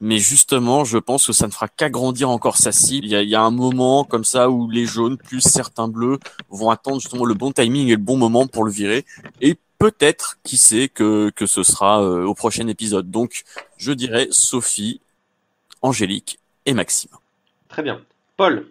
[0.00, 3.06] Mais justement, je pense que ça ne fera qu'agrandir encore sa cible.
[3.06, 5.86] Il y, a, il y a un moment comme ça où les jaunes plus certains
[5.86, 6.18] bleus
[6.50, 9.04] vont attendre justement le bon timing et le bon moment pour le virer.
[9.40, 13.08] Et peut-être, qui sait, que, que ce sera euh, au prochain épisode.
[13.08, 13.44] Donc,
[13.76, 15.00] je dirais Sophie,
[15.80, 17.12] Angélique et Maxime.
[17.68, 18.00] Très bien.
[18.36, 18.66] Paul.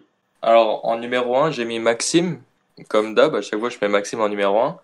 [0.46, 2.40] Alors, en numéro 1, j'ai mis Maxime.
[2.88, 4.78] Comme d'hab, à chaque fois, je mets Maxime en numéro 1.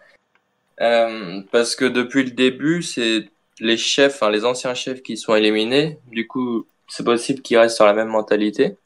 [0.81, 3.29] Euh, parce que depuis le début, c'est
[3.61, 6.01] les chefs, les anciens chefs qui sont éliminés.
[6.09, 8.77] Du coup, c'est possible qu'ils restent sur la même mentalité.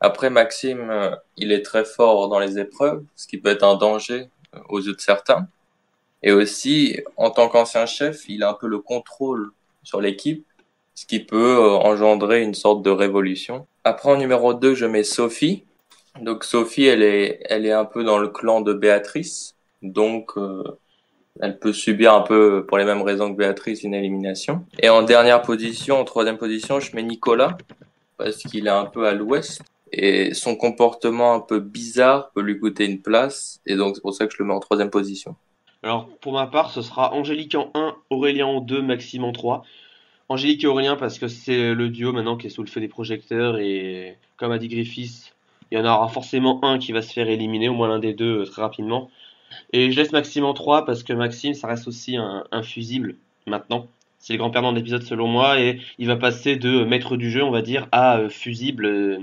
[0.00, 3.76] Après, Maxime, euh, il est très fort dans les épreuves, ce qui peut être un
[3.76, 5.46] danger euh, aux yeux de certains.
[6.24, 9.52] Et aussi, en tant qu'ancien chef, il a un peu le contrôle
[9.84, 10.44] sur l'équipe,
[10.96, 13.68] ce qui peut euh, engendrer une sorte de révolution.
[13.84, 15.62] Après, en numéro 2, je mets Sophie.
[16.20, 20.62] Donc Sophie, elle est, elle est un peu dans le clan de Béatrice, donc euh,
[21.40, 24.64] elle peut subir un peu, pour les mêmes raisons que Béatrice, une élimination.
[24.80, 27.56] Et en dernière position, en troisième position, je mets Nicolas,
[28.16, 29.62] parce qu'il est un peu à l'ouest,
[29.92, 34.14] et son comportement un peu bizarre peut lui coûter une place, et donc c'est pour
[34.14, 35.36] ça que je le mets en troisième position.
[35.82, 39.62] Alors pour ma part, ce sera Angélique en 1, Aurélien en 2, Maxime en 3.
[40.28, 42.88] Angélique et Aurélien parce que c'est le duo maintenant qui est sous le feu des
[42.88, 45.34] projecteurs et comme a dit Griffiths,
[45.70, 48.14] il y en aura forcément un qui va se faire éliminer, au moins l'un des
[48.14, 49.10] deux euh, très rapidement.
[49.72, 53.16] Et je laisse Maxime en 3 parce que Maxime, ça reste aussi un, un fusible
[53.46, 53.88] maintenant.
[54.18, 57.30] C'est le grand perdant de l'épisode selon moi et il va passer de maître du
[57.30, 58.86] jeu, on va dire, à euh, fusible.
[58.86, 59.18] euh,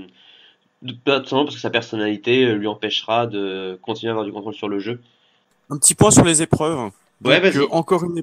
[0.82, 4.26] de- pas tout simplement parce que sa personnalité euh, lui empêchera de continuer à avoir
[4.26, 5.00] du contrôle sur le jeu.
[5.70, 6.90] Un petit point sur les épreuves.
[7.24, 8.22] Ouais, Donc, euh, encore une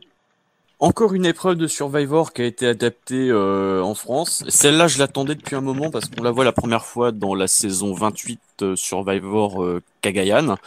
[0.83, 4.43] encore une épreuve de Survivor qui a été adaptée euh, en France.
[4.49, 7.47] Celle-là, je l'attendais depuis un moment parce qu'on la voit la première fois dans la
[7.47, 10.57] saison 28 euh, Survivor euh, Cagayan.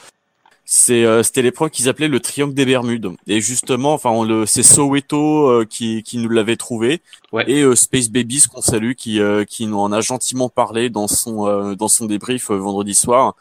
[0.65, 3.13] C'est euh, c'était l'épreuve qu'ils appelaient le triangle des Bermudes.
[3.29, 7.03] Et justement, enfin, on le c'est Soweto euh, qui qui nous l'avait trouvé
[7.33, 7.49] Ouais.
[7.49, 11.47] et Space Babies qu'on salue qui euh, qui nous en a gentiment parlé dans son
[11.47, 13.37] euh, dans son débrief vendredi soir.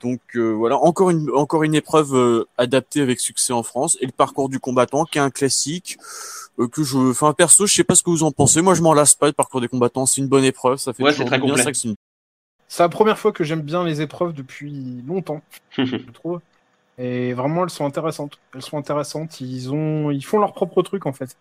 [0.00, 4.06] Donc euh, voilà, encore une encore une épreuve euh, adaptée avec succès en France et
[4.06, 5.98] le parcours du combattant qui est un classique
[6.58, 8.62] euh, que je enfin perso, je sais pas ce que vous en pensez.
[8.62, 11.02] Moi, je m'en lasse pas le parcours des combattants, c'est une bonne épreuve, ça fait
[11.02, 11.54] Ouais, toujours très bien,
[12.68, 16.40] C'est la première fois que j'aime bien les épreuves depuis longtemps, je trouve.
[16.98, 18.38] Et vraiment, elles sont intéressantes.
[18.54, 19.40] Elles sont intéressantes.
[19.40, 21.36] Ils ont, ils font leur propre truc en fait.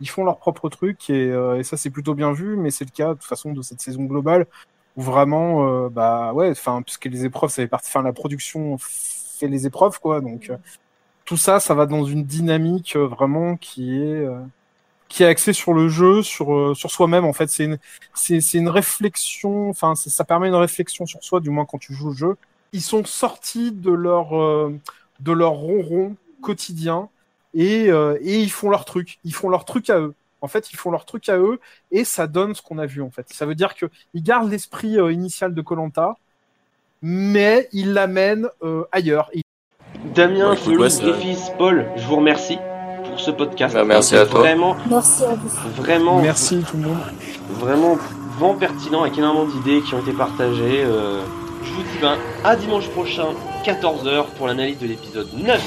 [0.00, 2.56] Ils font leur propre truc et, euh, et ça c'est plutôt bien vu.
[2.56, 4.46] Mais c'est le cas de toute façon de cette saison globale
[4.96, 8.76] où vraiment, euh, bah ouais, enfin puisque les épreuves, ça fait partie, enfin la production
[8.78, 10.20] fait les épreuves quoi.
[10.20, 10.56] Donc euh,
[11.24, 14.26] tout ça, ça va dans une dynamique euh, vraiment qui est
[15.08, 17.48] qui est axée sur le jeu, sur sur soi-même en fait.
[17.48, 17.78] C'est une
[18.14, 19.70] c'est une réflexion.
[19.70, 22.36] Enfin ça permet une réflexion sur soi, du moins quand tu joues au jeu.
[22.72, 24.30] Ils sont sortis de leur
[25.20, 27.08] de leur ronron quotidien
[27.54, 29.18] et et ils font leur truc.
[29.24, 30.14] Ils font leur truc à eux.
[30.42, 31.58] En fait, ils font leur truc à eux
[31.90, 33.26] et ça donne ce qu'on a vu en fait.
[33.32, 36.16] Ça veut dire que ils gardent l'esprit euh, initial de Colanta,
[37.00, 39.30] mais ils l'amènent euh, ailleurs.
[40.14, 42.58] Damien, Ouais, Felou, ouais, Griffiths, Paul, je vous remercie
[43.04, 43.74] pour ce podcast.
[43.74, 44.40] Bah, merci à toi.
[44.40, 45.48] Vraiment, Merci à vous.
[45.82, 46.98] vraiment, Merci tout le monde.
[47.50, 47.96] vraiment,
[48.38, 50.82] vraiment pertinent avec énormément d'idées qui ont été partagées.
[50.84, 51.22] euh,
[51.64, 53.28] je vous dis ben, à dimanche prochain,
[53.64, 55.62] 14h, pour l'analyse de l'épisode 9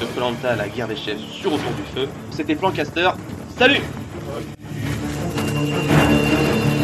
[0.00, 2.08] de Colanta, la guerre des chefs sur Autour du Feu.
[2.32, 3.10] C'était Plancaster.
[3.56, 3.80] Salut
[5.56, 6.75] ハハハハ!